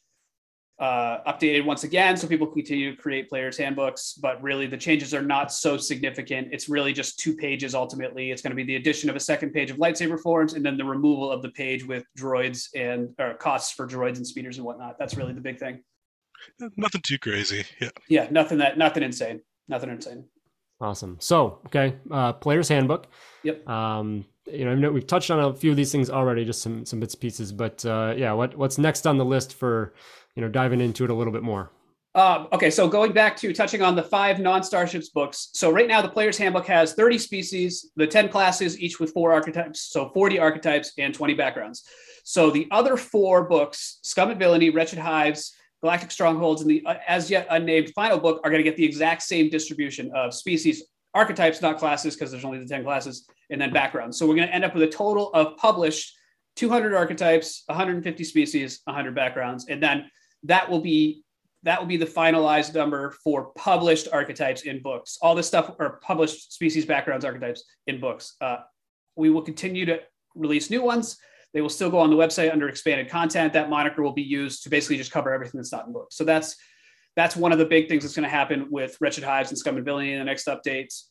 [0.82, 5.14] uh, updated once again so people continue to create players handbooks but really the changes
[5.14, 6.48] are not so significant.
[6.52, 8.32] It's really just two pages ultimately.
[8.32, 10.78] It's going to be the addition of a second page of lightsaber forms and then
[10.78, 14.98] the removal of the page with droids and costs for droids and speeders and whatnot.
[14.98, 15.84] That's really the big thing.
[16.76, 17.90] Nothing too crazy yeah.
[18.10, 20.26] Yeah nothing that nothing insane nothing insane.
[20.82, 21.18] Awesome.
[21.20, 23.06] So okay uh player's handbook.
[23.44, 23.70] Yep.
[23.70, 27.00] Um you know, we've touched on a few of these things already, just some some
[27.00, 27.52] bits pieces.
[27.52, 29.94] But uh, yeah, what what's next on the list for
[30.36, 31.72] you know diving into it a little bit more?
[32.14, 35.50] Uh, okay, so going back to touching on the five non-starships books.
[35.54, 39.32] So right now, the player's handbook has 30 species, the 10 classes, each with four
[39.32, 41.88] archetypes, so 40 archetypes and 20 backgrounds.
[42.26, 46.96] So the other four books, Scum and Villainy, Wretched Hives, Galactic Strongholds, and the uh,
[47.08, 50.84] as yet unnamed final book, are going to get the exact same distribution of species
[51.14, 54.18] archetypes, not classes, because there's only the 10 classes, and then backgrounds.
[54.18, 56.16] So we're going to end up with a total of published
[56.58, 60.10] 200 archetypes, 150 species, 100 backgrounds, and then
[60.44, 61.24] that will be
[61.64, 65.20] that will be the finalized number for published archetypes in books.
[65.22, 68.36] All this stuff are published species, backgrounds, archetypes in books.
[68.42, 68.58] Uh,
[69.16, 70.00] we will continue to
[70.34, 71.18] release new ones.
[71.54, 73.54] They will still go on the website under expanded content.
[73.54, 76.16] That moniker will be used to basically just cover everything that's not in books.
[76.16, 76.56] So that's
[77.16, 79.76] that's one of the big things that's going to happen with Wretched Hives and Scum
[79.76, 81.04] and Villainy in the next updates.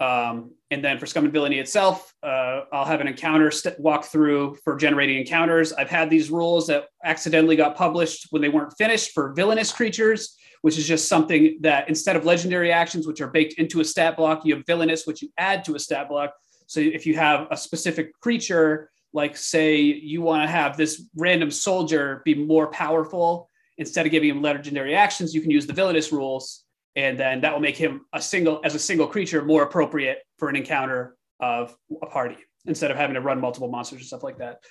[0.00, 4.58] Um, and then for Scum and Villainy itself, uh, I'll have an encounter st- walkthrough
[4.62, 5.72] for generating encounters.
[5.72, 10.36] I've had these rules that accidentally got published when they weren't finished for villainous creatures,
[10.62, 14.16] which is just something that instead of legendary actions, which are baked into a stat
[14.16, 16.32] block, you have villainous, which you add to a stat block.
[16.66, 21.50] So if you have a specific creature, like say you want to have this random
[21.50, 26.12] soldier be more powerful, instead of giving him legendary actions, you can use the villainous
[26.12, 26.64] rules,
[26.98, 30.48] and then that will make him a single as a single creature more appropriate for
[30.48, 34.38] an encounter of a party instead of having to run multiple monsters and stuff like
[34.38, 34.64] that.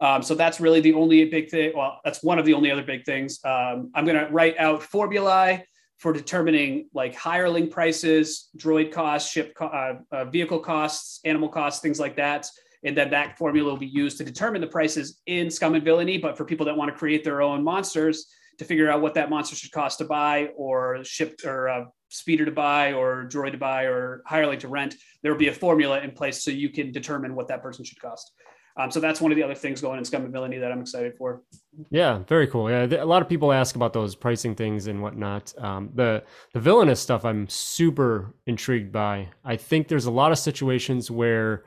[0.00, 1.72] Um, so that's really the only big thing.
[1.74, 3.40] Well, that's one of the only other big things.
[3.44, 5.66] Um, I'm going to write out formulae
[5.98, 11.80] for determining like hireling prices, droid costs, ship co- uh, uh, vehicle costs, animal costs,
[11.80, 12.46] things like that.
[12.84, 16.18] And then that formula will be used to determine the prices in Scum and Villainy.
[16.18, 18.26] But for people that want to create their own monsters,
[18.62, 22.44] to figure out what that monster should cost to buy or ship or uh, speeder
[22.44, 26.00] to buy or droid to buy or hireling to rent, there will be a formula
[26.00, 28.32] in place so you can determine what that person should cost.
[28.78, 30.80] Um, so that's one of the other things going in Scum and Villainy that I'm
[30.80, 31.42] excited for.
[31.90, 32.70] Yeah, very cool.
[32.70, 35.52] Yeah, a lot of people ask about those pricing things and whatnot.
[35.58, 39.28] Um, the the villainous stuff, I'm super intrigued by.
[39.44, 41.64] I think there's a lot of situations where,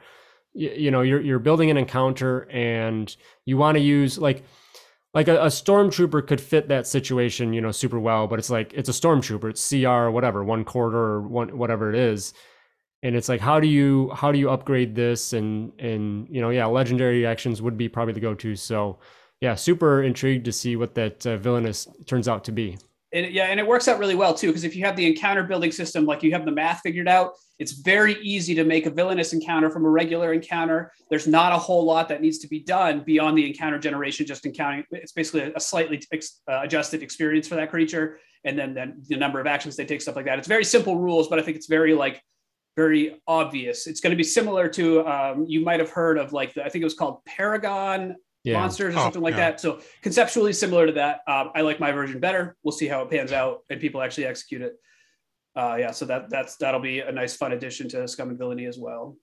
[0.54, 4.44] you, you know, you're you're building an encounter and you want to use like
[5.16, 8.74] like a, a, stormtrooper could fit that situation, you know, super well, but it's like
[8.74, 12.34] it's a stormtrooper, it's CR or whatever, one quarter or one whatever it is.
[13.02, 16.50] And it's like how do you how do you upgrade this and and you know,
[16.50, 18.58] yeah, legendary actions would be probably the go-to.
[18.58, 19.00] So,
[19.40, 22.78] yeah, super intrigued to see what that uh, villainous turns out to be.
[23.16, 25.72] Yeah, and it works out really well too because if you have the encounter building
[25.72, 29.32] system, like you have the math figured out, it's very easy to make a villainous
[29.32, 30.92] encounter from a regular encounter.
[31.10, 34.46] There's not a whole lot that needs to be done beyond the encounter generation, just
[34.46, 34.84] encountering.
[34.92, 39.40] It's basically a slightly uh, adjusted experience for that creature, and then then the number
[39.40, 40.38] of actions they take, stuff like that.
[40.38, 42.22] It's very simple rules, but I think it's very like
[42.76, 43.88] very obvious.
[43.88, 46.70] It's going to be similar to um, you might have heard of like the, I
[46.70, 48.60] think it was called Paragon yeah.
[48.60, 49.52] monsters or oh, something like yeah.
[49.52, 49.60] that.
[49.60, 51.22] So conceptually similar to that.
[51.28, 52.56] Um, I like my version better.
[52.64, 54.74] We'll see how it pans out and people actually execute it.
[55.56, 58.66] Uh, yeah, so that that's that'll be a nice fun addition to Scum and Villainy
[58.66, 59.18] as well.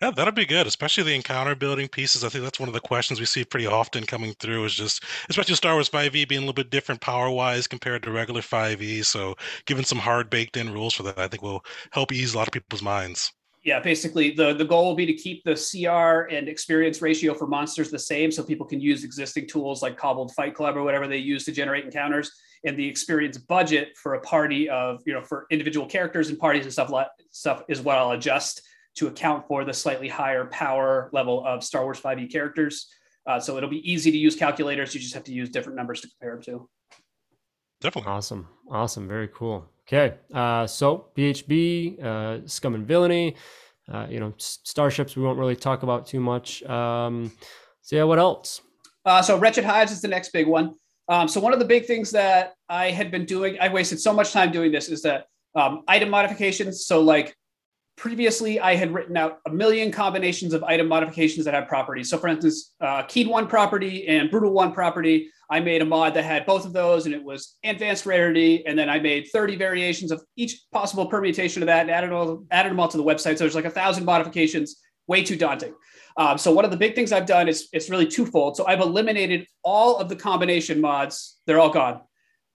[0.00, 2.22] Yeah, that'll be good, especially the encounter building pieces.
[2.22, 5.04] I think that's one of the questions we see pretty often coming through is just,
[5.28, 9.04] especially Star Wars 5e being a little bit different power wise compared to regular 5e.
[9.04, 12.38] So, given some hard baked in rules for that, I think will help ease a
[12.38, 13.32] lot of people's minds
[13.66, 17.48] yeah, basically the, the goal will be to keep the CR and experience ratio for
[17.48, 21.08] monsters the same so people can use existing tools like Kobold Fight Club or whatever
[21.08, 22.30] they use to generate encounters.
[22.64, 26.62] And the experience budget for a party of, you know, for individual characters and parties
[26.62, 28.62] and stuff, like, stuff is what I'll adjust
[28.98, 32.88] to account for the slightly higher power level of Star Wars 5e characters.
[33.26, 34.94] Uh, so it'll be easy to use calculators.
[34.94, 36.68] You just have to use different numbers to compare them to.
[37.80, 38.12] Definitely.
[38.12, 38.46] Awesome.
[38.70, 39.08] Awesome.
[39.08, 39.68] Very cool.
[39.88, 40.16] Okay.
[40.34, 43.36] Uh, so PHB, uh, Scum and Villainy,
[43.92, 46.62] uh, you know, starships we won't really talk about too much.
[46.64, 47.30] Um,
[47.82, 48.62] so yeah, what else?
[49.04, 50.74] Uh, so Wretched Hives is the next big one.
[51.08, 54.12] Um, so one of the big things that I had been doing, I wasted so
[54.12, 56.86] much time doing this, is that um, item modifications.
[56.86, 57.36] So like
[57.96, 62.10] previously, I had written out a million combinations of item modifications that have properties.
[62.10, 66.14] So for instance, uh, Keen One property and Brutal One property I made a mod
[66.14, 68.66] that had both of those and it was advanced rarity.
[68.66, 72.44] And then I made 30 variations of each possible permutation of that and added, all,
[72.50, 73.38] added them all to the website.
[73.38, 75.74] So there's like a thousand modifications, way too daunting.
[76.16, 78.56] Um, so one of the big things I've done is it's really twofold.
[78.56, 81.38] So I've eliminated all of the combination mods.
[81.46, 82.00] They're all gone.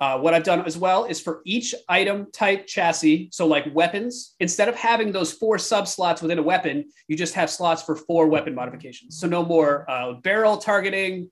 [0.02, 4.34] Uh, what I've done as well is for each item type chassis, so like weapons,
[4.40, 7.96] instead of having those four sub slots within a weapon, you just have slots for
[7.96, 9.20] four weapon modifications.
[9.20, 11.30] So no more uh, barrel targeting,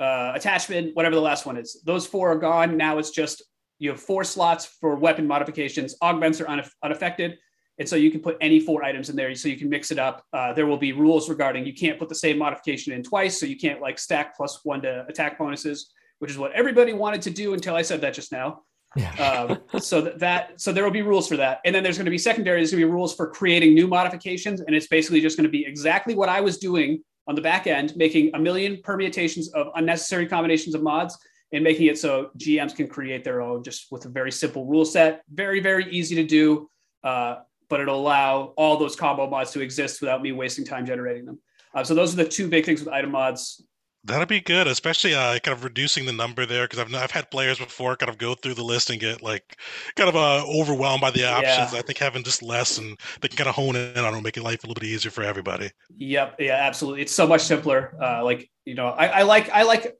[0.00, 1.80] uh, attachment, whatever the last one is.
[1.84, 2.76] Those four are gone.
[2.76, 3.42] Now it's just
[3.78, 5.96] you have four slots for weapon modifications.
[6.02, 7.38] Augments are unaff- unaffected.
[7.78, 9.32] And so you can put any four items in there.
[9.36, 10.24] So you can mix it up.
[10.32, 13.38] Uh, there will be rules regarding you can't put the same modification in twice.
[13.38, 17.22] So you can't like stack plus one to attack bonuses, which is what everybody wanted
[17.22, 18.62] to do until I said that just now.
[18.96, 19.12] Yeah.
[19.74, 22.06] um, so that, that so there will be rules for that, and then there's going
[22.06, 22.60] to be secondary.
[22.60, 25.50] There's going to be rules for creating new modifications, and it's basically just going to
[25.50, 29.68] be exactly what I was doing on the back end, making a million permutations of
[29.76, 31.16] unnecessary combinations of mods
[31.52, 34.84] and making it so GMs can create their own just with a very simple rule
[34.84, 35.22] set.
[35.32, 36.68] Very, very easy to do.
[37.04, 37.36] Uh,
[37.68, 41.38] but it'll allow all those combo mods to exist without me wasting time generating them.
[41.74, 43.62] Uh, so those are the two big things with item mods.
[44.08, 47.30] That'd be good, especially uh, kind of reducing the number there because I've I've had
[47.30, 49.58] players before kind of go through the list and get like
[49.96, 51.72] kind of uh, overwhelmed by the options.
[51.72, 51.78] Yeah.
[51.78, 54.36] I think having just less and they can kind of hone in on it, make
[54.38, 55.70] life a little bit easier for everybody.
[55.96, 57.02] Yep, yeah, absolutely.
[57.02, 57.94] It's so much simpler.
[58.02, 59.94] Uh, like you know, I, I like I like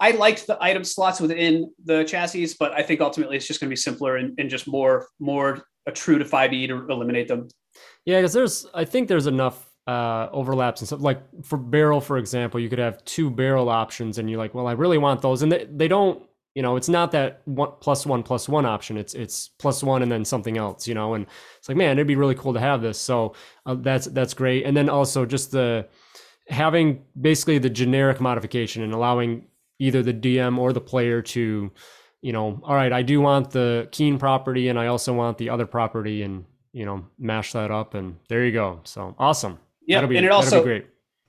[0.00, 3.68] I liked the item slots within the chassis, but I think ultimately it's just going
[3.68, 7.48] to be simpler and, and just more more a true to 5e to eliminate them.
[8.04, 11.00] Yeah, because there's I think there's enough uh, overlaps and stuff.
[11.00, 14.66] Like for barrel, for example, you could have two barrel options, and you're like, well,
[14.66, 16.22] I really want those, and they, they don't.
[16.54, 18.98] You know, it's not that one plus one plus one option.
[18.98, 20.86] It's it's plus one and then something else.
[20.86, 22.98] You know, and it's like, man, it'd be really cool to have this.
[22.98, 24.66] So uh, that's that's great.
[24.66, 25.88] And then also just the
[26.48, 29.46] having basically the generic modification and allowing
[29.78, 31.72] either the DM or the player to,
[32.20, 35.48] you know, all right, I do want the keen property and I also want the
[35.48, 38.80] other property, and you know, mash that up, and there you go.
[38.84, 39.58] So awesome.
[39.86, 40.86] Yeah, and it also great.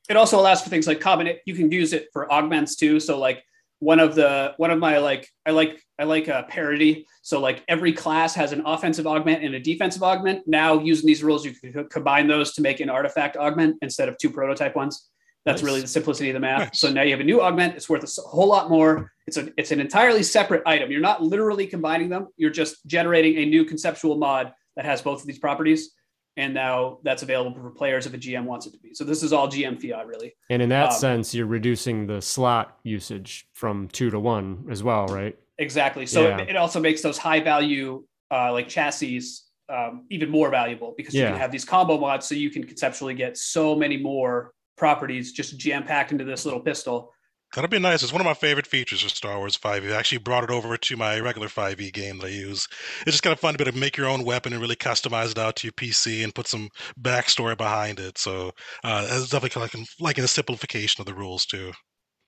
[0.09, 1.39] It also allows for things like covenant.
[1.45, 2.99] You can use it for augments too.
[2.99, 3.43] So like
[3.79, 7.05] one of the one of my like I like I like a parity.
[7.21, 10.47] So like every class has an offensive augment and a defensive augment.
[10.47, 14.17] Now using these rules, you can combine those to make an artifact augment instead of
[14.17, 15.09] two prototype ones.
[15.45, 15.65] That's nice.
[15.65, 16.59] really the simplicity of the math.
[16.59, 16.79] Nice.
[16.79, 17.75] So now you have a new augment.
[17.75, 19.11] It's worth a whole lot more.
[19.27, 20.91] It's a it's an entirely separate item.
[20.91, 22.27] You're not literally combining them.
[22.37, 25.91] You're just generating a new conceptual mod that has both of these properties
[26.37, 28.93] and now that's available for players if a GM wants it to be.
[28.93, 30.33] So this is all GM fiat, really.
[30.49, 34.83] And in that um, sense, you're reducing the slot usage from two to one as
[34.83, 35.37] well, right?
[35.59, 36.05] Exactly.
[36.05, 36.39] So yeah.
[36.39, 39.21] it, it, also makes those high value uh, like chassis
[39.69, 41.23] um, even more valuable because yeah.
[41.23, 45.31] you can have these combo mods, so you can conceptually get so many more properties
[45.31, 47.12] just jam packed into this little pistol
[47.53, 48.01] That'll be nice.
[48.01, 49.93] It's one of my favorite features of Star Wars 5e.
[49.93, 52.67] I actually brought it over to my regular 5e game that I use.
[53.01, 54.75] It's just kind of fun to be able to make your own weapon and really
[54.75, 58.17] customize it out to your PC and put some backstory behind it.
[58.17, 58.51] So
[58.83, 61.71] uh, it's definitely kind of like, like a simplification of the rules too.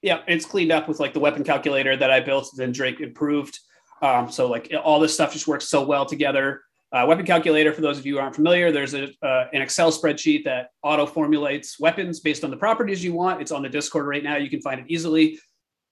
[0.03, 3.59] Yeah, it's cleaned up with like the weapon calculator that I built, then Drake improved.
[4.03, 6.61] Um, so like all this stuff just works so well together.
[6.95, 9.91] Uh, weapon calculator, for those of you who aren't familiar, there's a, uh, an Excel
[9.91, 13.41] spreadsheet that auto formulates weapons based on the properties you want.
[13.41, 14.37] It's on the Discord right now.
[14.37, 15.37] You can find it easily.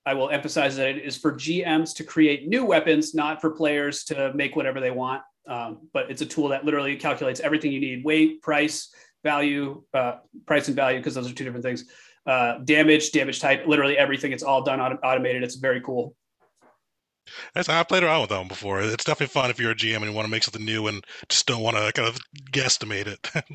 [0.06, 4.06] I will emphasize that it is for GMs to create new weapons, not for players
[4.06, 5.22] to make whatever they want.
[5.46, 10.20] Um, but it's a tool that literally calculates everything you need weight, price, value, uh,
[10.46, 11.84] price and value, because those are two different things.
[12.26, 14.32] Uh, damage, damage type, literally everything.
[14.32, 15.44] It's all done auto- automated.
[15.44, 16.16] It's very cool.
[17.53, 18.81] That's, I've played around with them before.
[18.81, 21.03] It's definitely fun if you're a GM and you want to make something new and
[21.29, 22.19] just don't want to kind of
[22.51, 23.31] guesstimate it.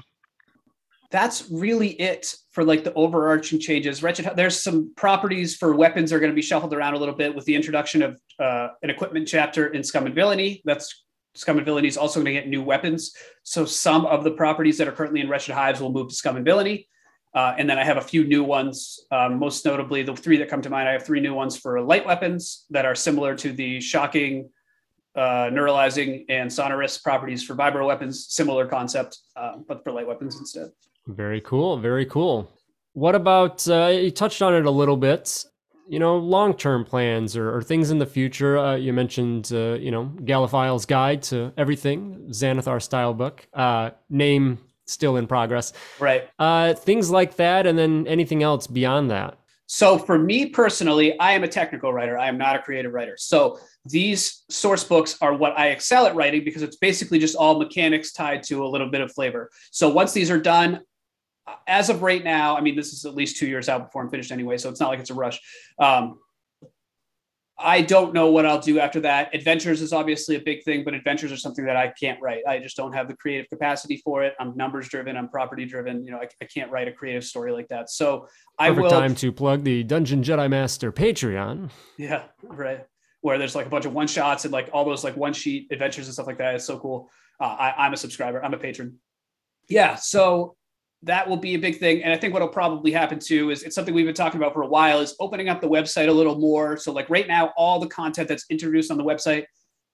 [1.11, 4.03] That's really it for like the overarching changes.
[4.03, 7.35] Wretched, there's some properties for weapons are going to be shuffled around a little bit
[7.35, 10.61] with the introduction of uh, an equipment chapter in Scum and Villainy.
[10.67, 11.05] That's
[11.35, 13.15] Scum and Villainy is also going to get new weapons.
[13.43, 16.37] So some of the properties that are currently in Wretched Hives will move to Scum
[16.37, 16.89] and Villainy.
[17.39, 20.49] Uh, and then I have a few new ones, um, most notably the three that
[20.49, 20.89] come to mind.
[20.89, 24.51] I have three new ones for light weapons that are similar to the shocking,
[25.15, 28.27] uh, neuralizing, and sonorous properties for vibro weapons.
[28.29, 30.73] Similar concept, uh, but for light weapons instead.
[31.07, 31.79] Very cool.
[31.79, 32.51] Very cool.
[32.95, 35.45] What about uh, you touched on it a little bit?
[35.89, 38.59] You know, long-term plans or, or things in the future.
[38.59, 43.47] Uh, you mentioned, uh, you know, Galiphile's Guide to Everything, Xanathar style book.
[44.11, 45.73] name still in progress.
[45.99, 46.29] Right.
[46.39, 49.39] Uh, things like that, and then anything else beyond that.
[49.71, 52.17] So for me personally, I am a technical writer.
[52.19, 53.17] I am not a creative writer.
[53.19, 57.59] So these source books are what I excel at writing because it's basically just all
[57.59, 59.51] mechanics tied to a little bit of flavor.
[59.71, 60.81] So once these are done,
[61.67, 64.11] as of right now, I mean, this is at least two years out before I'm
[64.11, 65.39] finished anyway, so it's not like it's a rush.
[65.79, 66.19] Um,
[67.61, 69.35] I don't know what I'll do after that.
[69.35, 72.43] Adventures is obviously a big thing, but adventures are something that I can't write.
[72.47, 74.35] I just don't have the creative capacity for it.
[74.39, 75.17] I'm numbers driven.
[75.17, 76.05] I'm property driven.
[76.05, 77.91] You know, I, I can't write a creative story like that.
[77.91, 78.29] So
[78.61, 78.91] I Perfect will.
[78.91, 81.71] time to plug the Dungeon Jedi Master Patreon.
[81.97, 82.87] Yeah, right.
[83.23, 85.67] Where there's like a bunch of one shots and like all those like one sheet
[85.73, 86.55] adventures and stuff like that.
[86.55, 87.11] It's so cool.
[87.41, 88.45] Uh, I, I'm a subscriber.
[88.45, 88.99] I'm a patron.
[89.69, 89.97] Yeah.
[89.97, 90.55] So
[91.03, 92.03] that will be a big thing.
[92.03, 94.53] And I think what will probably happen too is it's something we've been talking about
[94.53, 96.77] for a while is opening up the website a little more.
[96.77, 99.45] So like right now, all the content that's introduced on the website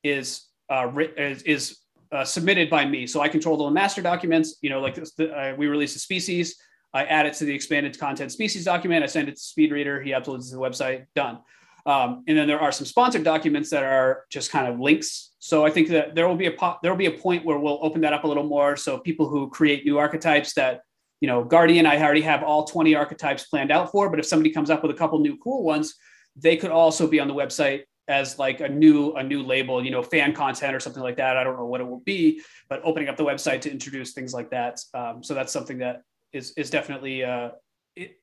[0.03, 1.79] is uh, is, is
[2.11, 3.07] uh, submitted by me.
[3.07, 4.57] So I control the master documents.
[4.63, 6.57] You know, like this, the, uh, we release a species.
[6.95, 9.03] I add it to the expanded content species document.
[9.03, 10.03] I send it to Speedreader.
[10.03, 11.07] He uploads it to the website.
[11.15, 11.41] Done.
[11.87, 15.33] Um, and then there are some sponsored documents that are just kind of links.
[15.39, 17.59] So I think that there will be a po- there will be a point where
[17.59, 18.77] we'll open that up a little more.
[18.77, 20.81] So people who create new archetypes that
[21.25, 24.51] you know, Guardian, I already have all 20 archetypes planned out for, but if somebody
[24.51, 25.95] comes up with a couple new cool ones,
[26.37, 29.91] they could also be on the website as like a new a new label, you
[29.91, 31.39] know, fan content or something like that.
[31.39, 34.35] I don't know what it will be, but opening up the website to introduce things
[34.35, 34.81] like that.
[34.93, 36.03] Um, so that's something that
[36.35, 37.53] is is definitely uh,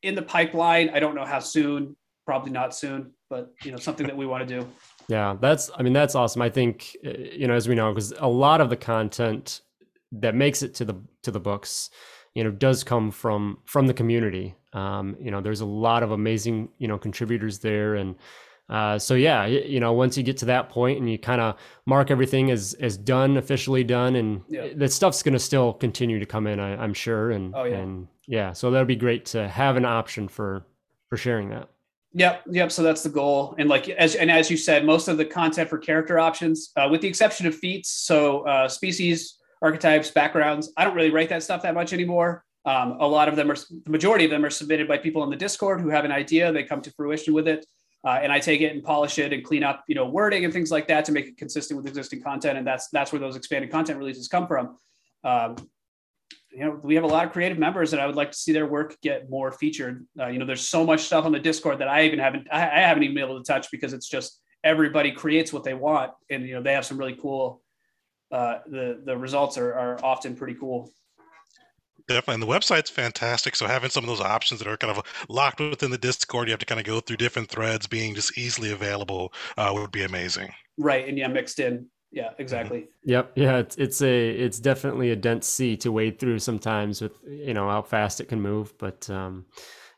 [0.03, 0.91] in the pipeline.
[0.91, 1.95] I don't know how soon,
[2.27, 4.67] probably not soon, but you know, something that we want to do.
[5.07, 6.43] Yeah, that's I mean that's awesome.
[6.43, 9.61] I think uh, you know as we know because a lot of the content
[10.11, 11.89] that makes it to the to the books,
[12.33, 14.55] you know, does come from from the community.
[14.73, 18.15] Um, you know, there's a lot of amazing you know contributors there, and
[18.71, 21.55] uh, so yeah, you know, once you get to that point and you kind of
[21.85, 24.69] mark everything as as done, officially done, and yeah.
[24.75, 27.31] that stuff's going to still continue to come in, I, am sure.
[27.31, 27.77] And oh, yeah.
[27.77, 30.65] and yeah, so that'd be great to have an option for
[31.09, 31.67] for sharing that.
[32.13, 32.71] Yep, yep.
[32.71, 35.69] So that's the goal, and like as and as you said, most of the content
[35.69, 40.71] for character options, uh, with the exception of feats, so uh, species, archetypes, backgrounds.
[40.77, 42.43] I don't really write that stuff that much anymore.
[42.65, 45.29] Um, a lot of them are the majority of them are submitted by people in
[45.29, 47.65] the Discord who have an idea, they come to fruition with it,
[48.05, 50.53] uh, and I take it and polish it and clean up, you know, wording and
[50.53, 53.35] things like that to make it consistent with existing content, and that's that's where those
[53.35, 54.77] expanded content releases come from.
[55.23, 55.55] Um,
[56.51, 58.51] you know, we have a lot of creative members, and I would like to see
[58.51, 60.05] their work get more featured.
[60.19, 62.63] Uh, you know, there's so much stuff on the Discord that I even haven't, I,
[62.63, 66.11] I, haven't even been able to touch because it's just everybody creates what they want,
[66.29, 67.61] and you know, they have some really cool.
[68.31, 70.91] Uh, the the results are are often pretty cool.
[72.07, 73.55] Definitely, and the website's fantastic.
[73.55, 76.51] So having some of those options that are kind of locked within the Discord, you
[76.51, 80.03] have to kind of go through different threads, being just easily available, uh, would be
[80.03, 80.51] amazing.
[80.77, 81.87] Right, and yeah, mixed in.
[82.13, 82.41] Yeah mm-hmm.
[82.41, 83.31] exactly yep.
[83.35, 87.53] Yeah it's it's a it's definitely a dense sea to wade through sometimes with you
[87.53, 88.77] know how fast it can move.
[88.77, 89.45] But um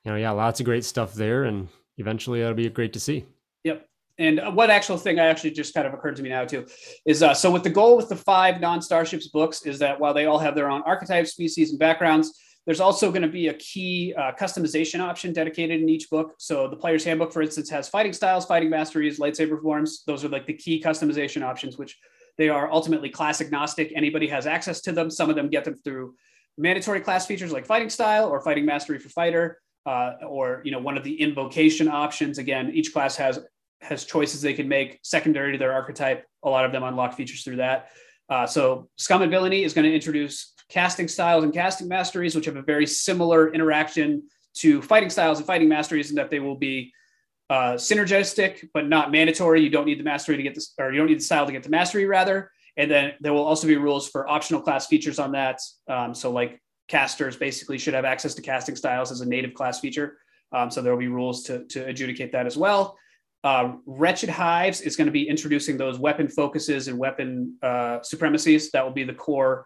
[0.03, 1.45] you know yeah lots of great stuff there.
[1.45, 3.25] And eventually that'll be great to see.
[3.63, 3.87] Yep
[4.19, 6.65] and what actual thing I actually just kind of occurred to me now too
[7.05, 10.25] is uh, so with the goal with the five non-starships books is that while they
[10.25, 14.13] all have their own archetypes, species, and backgrounds, there's also going to be a key
[14.17, 16.35] uh, customization option dedicated in each book.
[16.37, 20.03] So the player's handbook, for instance, has fighting styles, fighting masteries, lightsaber forms.
[20.07, 21.97] Those are like the key customization options, which
[22.37, 23.91] they are ultimately class agnostic.
[23.95, 25.09] Anybody has access to them.
[25.09, 26.15] Some of them get them through
[26.57, 30.79] mandatory class features like fighting style or fighting mastery for fighter, uh, or you know
[30.79, 32.37] one of the invocation options.
[32.37, 33.39] Again, each class has
[33.83, 36.25] has choices they can make secondary to their archetype.
[36.43, 37.89] A lot of them unlock features through that.
[38.29, 42.45] Uh, so Scum and Villainy is going to introduce casting styles and casting masteries, which
[42.45, 44.23] have a very similar interaction
[44.55, 46.91] to fighting styles and fighting masteries, in that they will be
[47.49, 49.61] uh, synergistic but not mandatory.
[49.61, 51.51] You don't need the mastery to get this, or you don't need the style to
[51.51, 52.51] get the mastery, rather.
[52.77, 55.59] And then there will also be rules for optional class features on that.
[55.87, 59.79] Um, so, like casters basically should have access to casting styles as a native class
[59.79, 60.17] feature.
[60.51, 62.97] Um, so there will be rules to, to adjudicate that as well.
[63.43, 68.71] Uh, Wretched Hives is going to be introducing those weapon focuses and weapon uh, supremacies.
[68.71, 69.65] That will be the core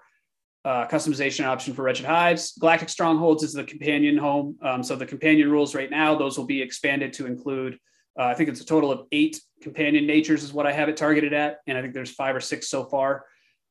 [0.66, 2.58] uh, customization option for Wretched Hives.
[2.60, 4.58] Galactic Strongholds is the companion home.
[4.62, 7.78] Um, so the companion rules right now, those will be expanded to include,
[8.20, 10.98] uh, I think it's a total of eight companion natures is what I have it
[10.98, 11.60] targeted at.
[11.68, 13.26] And I think there's five or six so far.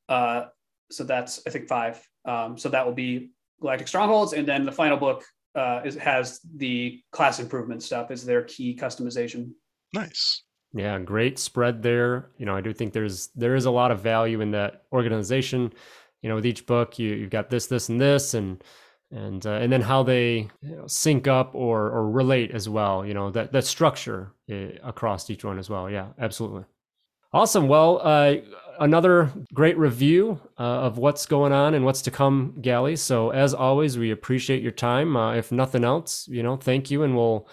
[0.07, 0.45] Uh,
[0.89, 2.01] so that's, I think five.
[2.23, 4.31] Um, so that will be Galactic Strongholds.
[4.31, 8.75] And then the final book uh, is, has the class improvement stuff as their key
[8.75, 9.51] customization.
[9.93, 10.43] Nice.
[10.73, 12.29] Yeah, great spread there.
[12.37, 15.73] You know, I do think there's there is a lot of value in that organization.
[16.21, 18.63] You know with each book you you've got this this and this and
[19.11, 23.05] and uh, and then how they you know, sync up or or relate as well
[23.05, 25.89] you know that that structure uh, across each one as well.
[25.89, 26.65] Yeah absolutely.
[27.33, 27.67] Awesome.
[27.67, 28.35] Well uh,
[28.79, 32.95] another great review uh, of what's going on and what's to come gally.
[32.95, 35.15] So as always we appreciate your time.
[35.15, 37.47] Uh, if nothing else you know thank you and we'll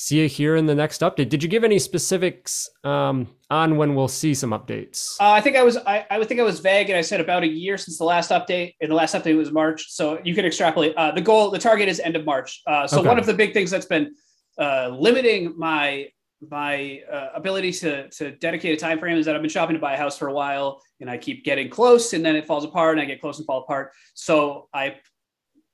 [0.00, 1.28] see you here in the next update.
[1.28, 5.20] Did you give any specifics um, on when we'll see some updates?
[5.20, 7.20] Uh, I think I was I, I would think I was vague, and I said
[7.20, 8.76] about a year since the last update.
[8.80, 10.96] And the last update was March, so you can extrapolate.
[10.96, 12.62] Uh, the goal, the target is end of March.
[12.66, 13.08] Uh, so okay.
[13.08, 14.14] one of the big things that's been
[14.58, 16.08] uh, limiting my
[16.48, 19.80] my uh, ability to to dedicate a time frame is that I've been shopping to
[19.80, 22.64] buy a house for a while, and I keep getting close, and then it falls
[22.64, 23.92] apart, and I get close and fall apart.
[24.14, 24.96] So I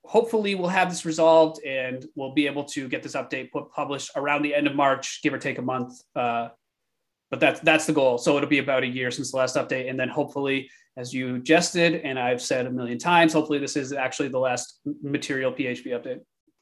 [0.07, 4.11] hopefully we'll have this resolved and we'll be able to get this update put published
[4.17, 6.01] around the end of March, give or take a month.
[6.15, 6.49] Uh,
[7.31, 8.19] but that's that's the goal.
[8.19, 11.41] So it'll be about a year since the last update, and then hopefully, as you
[11.41, 15.87] jested and I've said a million times, hopefully this is actually the last material PHB
[15.87, 16.21] update.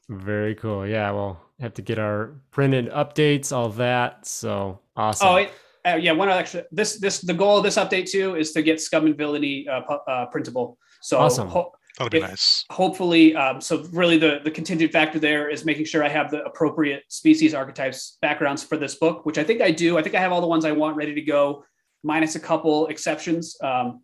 [0.09, 0.85] Very cool.
[0.87, 4.25] Yeah, we'll have to get our printed updates, all that.
[4.25, 5.27] So awesome.
[5.27, 5.51] Oh, it,
[5.85, 6.13] uh, yeah.
[6.13, 6.63] One extra.
[6.71, 9.81] This this the goal of this update too is to get Scum and Villainy uh,
[9.81, 10.77] uh, printable.
[11.01, 11.47] So awesome.
[11.49, 12.65] Ho- That'll be if, nice.
[12.71, 16.43] Hopefully, um, so really the the contingent factor there is making sure I have the
[16.43, 19.97] appropriate species archetypes backgrounds for this book, which I think I do.
[19.97, 21.63] I think I have all the ones I want ready to go,
[22.03, 23.55] minus a couple exceptions.
[23.63, 24.01] Um,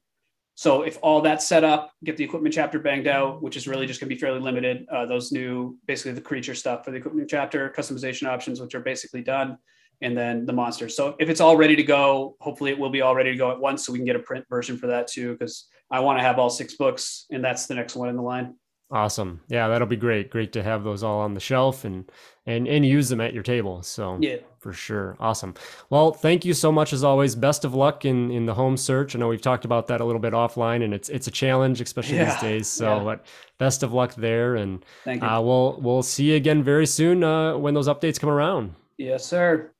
[0.55, 3.87] so if all that's set up, get the equipment chapter banged out, which is really
[3.87, 4.85] just going to be fairly limited.
[4.91, 8.81] Uh, those new, basically the creature stuff for the equipment chapter, customization options, which are
[8.81, 9.57] basically done,
[10.01, 10.95] and then the monsters.
[10.95, 13.51] So if it's all ready to go, hopefully it will be all ready to go
[13.51, 15.33] at once, so we can get a print version for that too.
[15.33, 18.21] Because I want to have all six books, and that's the next one in the
[18.21, 18.55] line.
[18.91, 19.39] Awesome.
[19.47, 20.29] Yeah, that'll be great.
[20.29, 22.11] Great to have those all on the shelf and
[22.45, 23.81] and and use them at your table.
[23.83, 25.15] So yeah, for sure.
[25.17, 25.53] Awesome.
[25.89, 27.33] Well, thank you so much as always.
[27.33, 29.15] Best of luck in in the home search.
[29.15, 31.79] I know we've talked about that a little bit offline, and it's it's a challenge,
[31.79, 32.33] especially yeah.
[32.33, 32.67] these days.
[32.67, 33.03] So, yeah.
[33.03, 33.25] but
[33.59, 37.57] best of luck there, and thank uh, we'll we'll see you again very soon uh,
[37.57, 38.75] when those updates come around.
[38.97, 39.71] Yes, sir.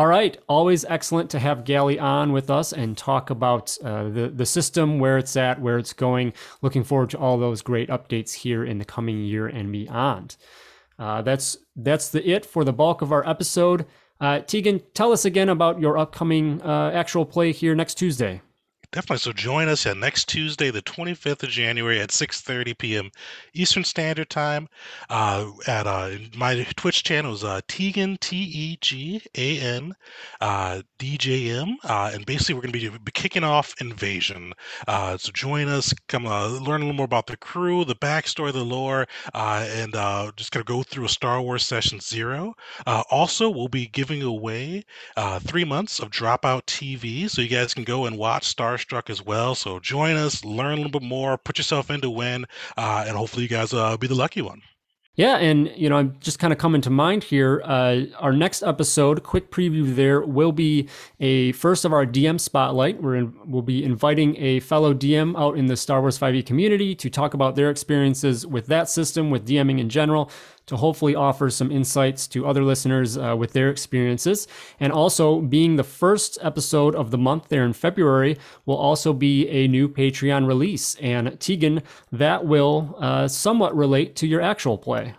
[0.00, 4.32] All right, always excellent to have Gally on with us and talk about uh, the
[4.34, 6.32] the system, where it's at, where it's going.
[6.62, 10.38] Looking forward to all those great updates here in the coming year and beyond.
[10.98, 13.84] Uh, that's that's the it for the bulk of our episode.
[14.18, 18.40] Uh, Tegan, tell us again about your upcoming uh, actual play here next Tuesday.
[18.92, 19.18] Definitely.
[19.18, 23.12] So join us at next Tuesday, the 25th of January at 6:30 p.m.
[23.54, 24.68] Eastern Standard Time.
[25.08, 29.94] Uh, at uh, my Twitch channel is uh, Tegan T E G A N
[30.40, 34.52] uh, DJM, uh, and basically we're going to be kicking off Invasion.
[34.88, 38.52] Uh, so join us, come uh, learn a little more about the crew, the backstory,
[38.52, 42.54] the lore, uh, and uh, just going to go through a Star Wars Session Zero.
[42.88, 44.84] Uh, also, we'll be giving away
[45.16, 49.10] uh, three months of Dropout TV, so you guys can go and watch Star Starstruck
[49.10, 49.54] as well.
[49.54, 53.44] So join us, learn a little bit more, put yourself into win, uh, and hopefully
[53.44, 54.62] you guys uh, be the lucky one.
[55.16, 57.60] Yeah, and you know, I'm just kind of coming to mind here.
[57.64, 63.02] Uh, our next episode, quick preview there, will be a first of our DM spotlight.
[63.02, 66.94] We're in, we'll be inviting a fellow DM out in the Star Wars 5e community
[66.94, 70.30] to talk about their experiences with that system, with DMing in general
[70.70, 74.46] to hopefully offer some insights to other listeners uh, with their experiences.
[74.78, 79.48] And also, being the first episode of the month there in February, will also be
[79.48, 80.94] a new Patreon release.
[81.00, 85.14] And Tegan, that will uh, somewhat relate to your actual play.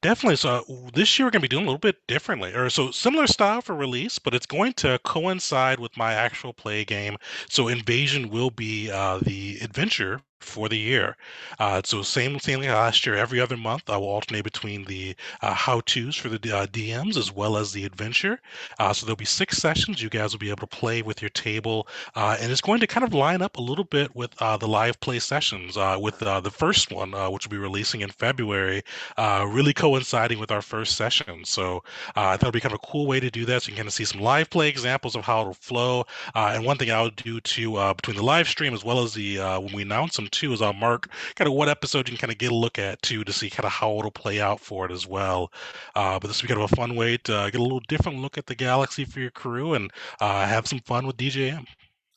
[0.00, 0.36] Definitely.
[0.36, 0.62] So
[0.94, 3.60] this year we're going to be doing a little bit differently, or so similar style
[3.62, 7.16] for release, but it's going to coincide with my actual play game.
[7.48, 11.16] So Invasion will be uh, the adventure for the year.
[11.58, 13.16] Uh, so same thing like last year.
[13.16, 17.32] Every other month, I will alternate between the uh, how-tos for the uh, DMs as
[17.32, 18.40] well as the adventure.
[18.78, 20.02] Uh, so there'll be six sessions.
[20.02, 22.86] You guys will be able to play with your table, uh, and it's going to
[22.86, 25.76] kind of line up a little bit with uh, the live play sessions.
[26.00, 28.82] with the first one, which will be releasing in February,
[29.18, 31.44] really coinciding with our first session.
[31.44, 31.82] So
[32.14, 33.62] I thought it'd be kind of a cool way to do that.
[33.62, 36.04] So you can kind of see some live play examples of how it'll flow.
[36.34, 39.72] and one thing I'll do too between the live stream as well as the when
[39.72, 42.38] we announce them too is I'll mark kind of what episode you can kind of
[42.38, 44.92] get a look at too to see kind of how it'll play out for it
[44.92, 45.52] as well.
[45.94, 47.82] Uh, but this will be kind of a fun way to uh, get a little
[47.88, 51.66] different look at the galaxy for your crew and uh, have some fun with DJM.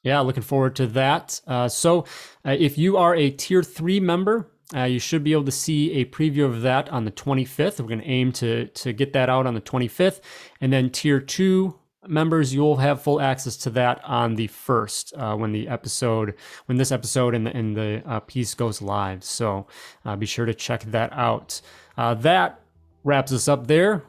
[0.04, 1.40] Yeah, looking forward to that.
[1.46, 2.06] Uh, so,
[2.44, 5.92] uh, if you are a tier three member, uh, you should be able to see
[5.94, 7.80] a preview of that on the 25th.
[7.80, 10.22] We're going to aim to to get that out on the 25th,
[10.60, 15.36] and then tier two members, you'll have full access to that on the first uh,
[15.36, 16.36] when the episode,
[16.66, 19.24] when this episode and the, and the uh, piece goes live.
[19.24, 19.68] So
[20.06, 21.62] uh, be sure to check that out.
[21.98, 22.60] Uh, that
[23.04, 24.04] wraps us up there.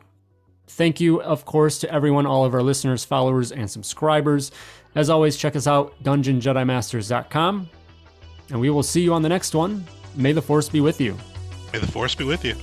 [0.68, 4.53] Thank you, of course, to everyone, all of our listeners, followers, and subscribers.
[4.95, 7.68] As always, check us out, dungeonjedimasters.com.
[8.51, 9.84] And we will see you on the next one.
[10.14, 11.16] May the Force be with you.
[11.72, 12.55] May the Force be with you.